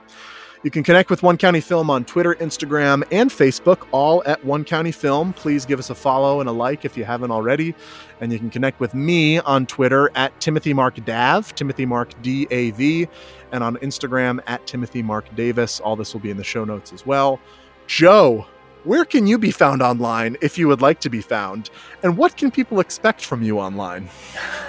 [0.66, 4.64] You can connect with One County Film on Twitter, Instagram, and Facebook, all at One
[4.64, 5.32] County Film.
[5.32, 7.72] Please give us a follow and a like if you haven't already.
[8.20, 12.48] And you can connect with me on Twitter at Timothy Mark Dav, Timothy Mark D
[12.50, 13.06] A V,
[13.52, 15.78] and on Instagram at Timothy Mark Davis.
[15.78, 17.38] All this will be in the show notes as well.
[17.86, 18.44] Joe,
[18.82, 21.70] where can you be found online if you would like to be found?
[22.02, 24.10] And what can people expect from you online?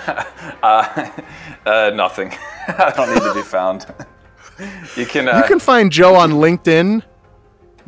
[0.61, 1.09] uh,
[1.65, 2.35] uh, nothing.
[2.67, 3.87] I don't need to be found.
[4.95, 5.27] You can.
[5.27, 7.03] Uh, you can find Joe on LinkedIn.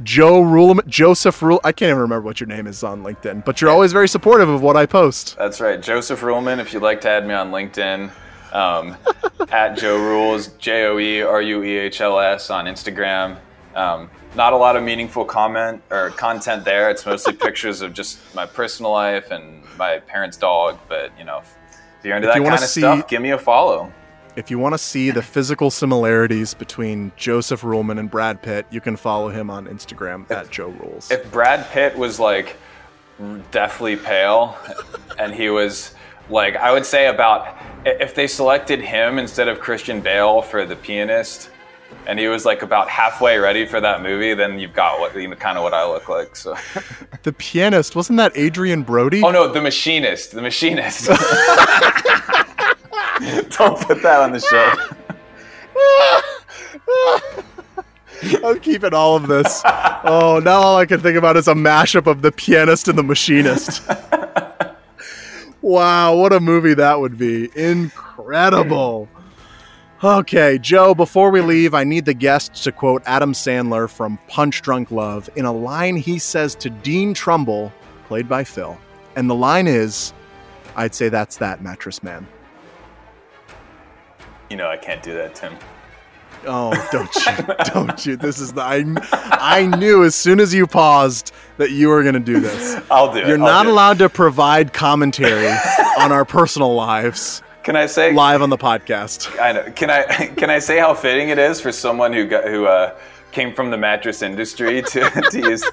[0.03, 1.59] Joe Ruleman, Joseph Rule.
[1.63, 4.47] I can't even remember what your name is on LinkedIn, but you're always very supportive
[4.47, 5.35] of what I post.
[5.37, 6.59] That's right, Joseph Ruleman.
[6.59, 8.09] If you'd like to add me on LinkedIn,
[8.53, 8.95] um,
[9.51, 13.37] at Joe Rules, J O E R U E H L S on Instagram.
[13.75, 16.89] Um, not a lot of meaningful comment or content there.
[16.89, 20.79] It's mostly pictures of just my personal life and my parents' dog.
[20.87, 21.55] But you know, if,
[21.99, 23.91] if you're into If that kind of see- stuff, give me a follow.
[24.35, 28.79] If you want to see the physical similarities between Joseph Ruleman and Brad Pitt, you
[28.79, 31.11] can follow him on Instagram at Joe Rules.
[31.11, 32.55] If Brad Pitt was like
[33.51, 34.57] deathly pale,
[35.17, 35.93] and he was
[36.29, 40.75] like, I would say about if they selected him instead of Christian Bale for the
[40.75, 41.49] pianist,
[42.05, 45.27] and he was like about halfway ready for that movie, then you've got what you
[45.27, 46.35] know, kind of what I look like.
[46.35, 46.55] So,
[47.23, 49.21] The pianist wasn't that Adrien Brody?
[49.23, 51.09] oh no, the machinist, the machinist.
[53.49, 54.73] Don't put that on the show.
[58.47, 59.61] I'm keeping all of this.
[59.65, 63.03] Oh, now all I can think about is a mashup of the pianist and the
[63.03, 63.81] machinist.
[65.61, 67.49] wow, what a movie that would be!
[67.55, 69.09] Incredible.
[70.01, 74.61] Okay, Joe, before we leave, I need the guests to quote Adam Sandler from Punch
[74.61, 77.71] Drunk Love in a line he says to Dean Trumbell,
[78.07, 78.77] played by Phil.
[79.17, 80.13] And the line is
[80.75, 82.25] I'd say that's that, Mattress Man.
[84.49, 85.55] You know I can't do that, Tim.
[86.45, 87.55] Oh, don't you?
[87.73, 88.15] don't you?
[88.15, 88.61] This is the.
[88.61, 92.81] I, I knew as soon as you paused that you were going to do this.
[92.89, 93.27] I'll do it.
[93.27, 93.71] You're not do it.
[93.71, 95.49] allowed to provide commentary
[95.99, 99.39] on our personal lives Can I say live on the podcast.
[99.39, 99.71] I know.
[99.71, 100.03] Can I
[100.35, 102.95] can I say how fitting it is for someone who got who uh,
[103.31, 105.63] came from the mattress industry to, to use?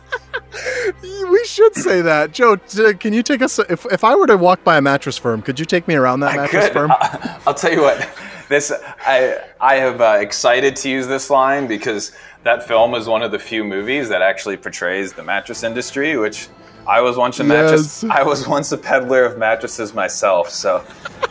[1.03, 2.57] We should say that, Joe.
[2.99, 3.59] Can you take us?
[3.59, 6.21] If, if I were to walk by a mattress firm, could you take me around
[6.21, 6.73] that I mattress could.
[6.73, 6.93] firm?
[6.93, 8.09] I'll, I'll tell you what.
[8.49, 12.13] This I I have uh, excited to use this line because
[12.45, 16.49] that film is one of the few movies that actually portrays the mattress industry, which
[16.87, 18.03] I was once a mattress.
[18.03, 18.13] Yes.
[18.13, 20.85] I was once a peddler of mattresses myself, so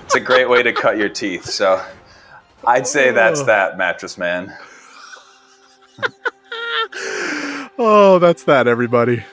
[0.03, 1.45] it's a great way to cut your teeth.
[1.45, 1.81] So
[2.65, 4.55] I'd say that's that mattress man.
[7.77, 9.25] Oh, that's that, everybody.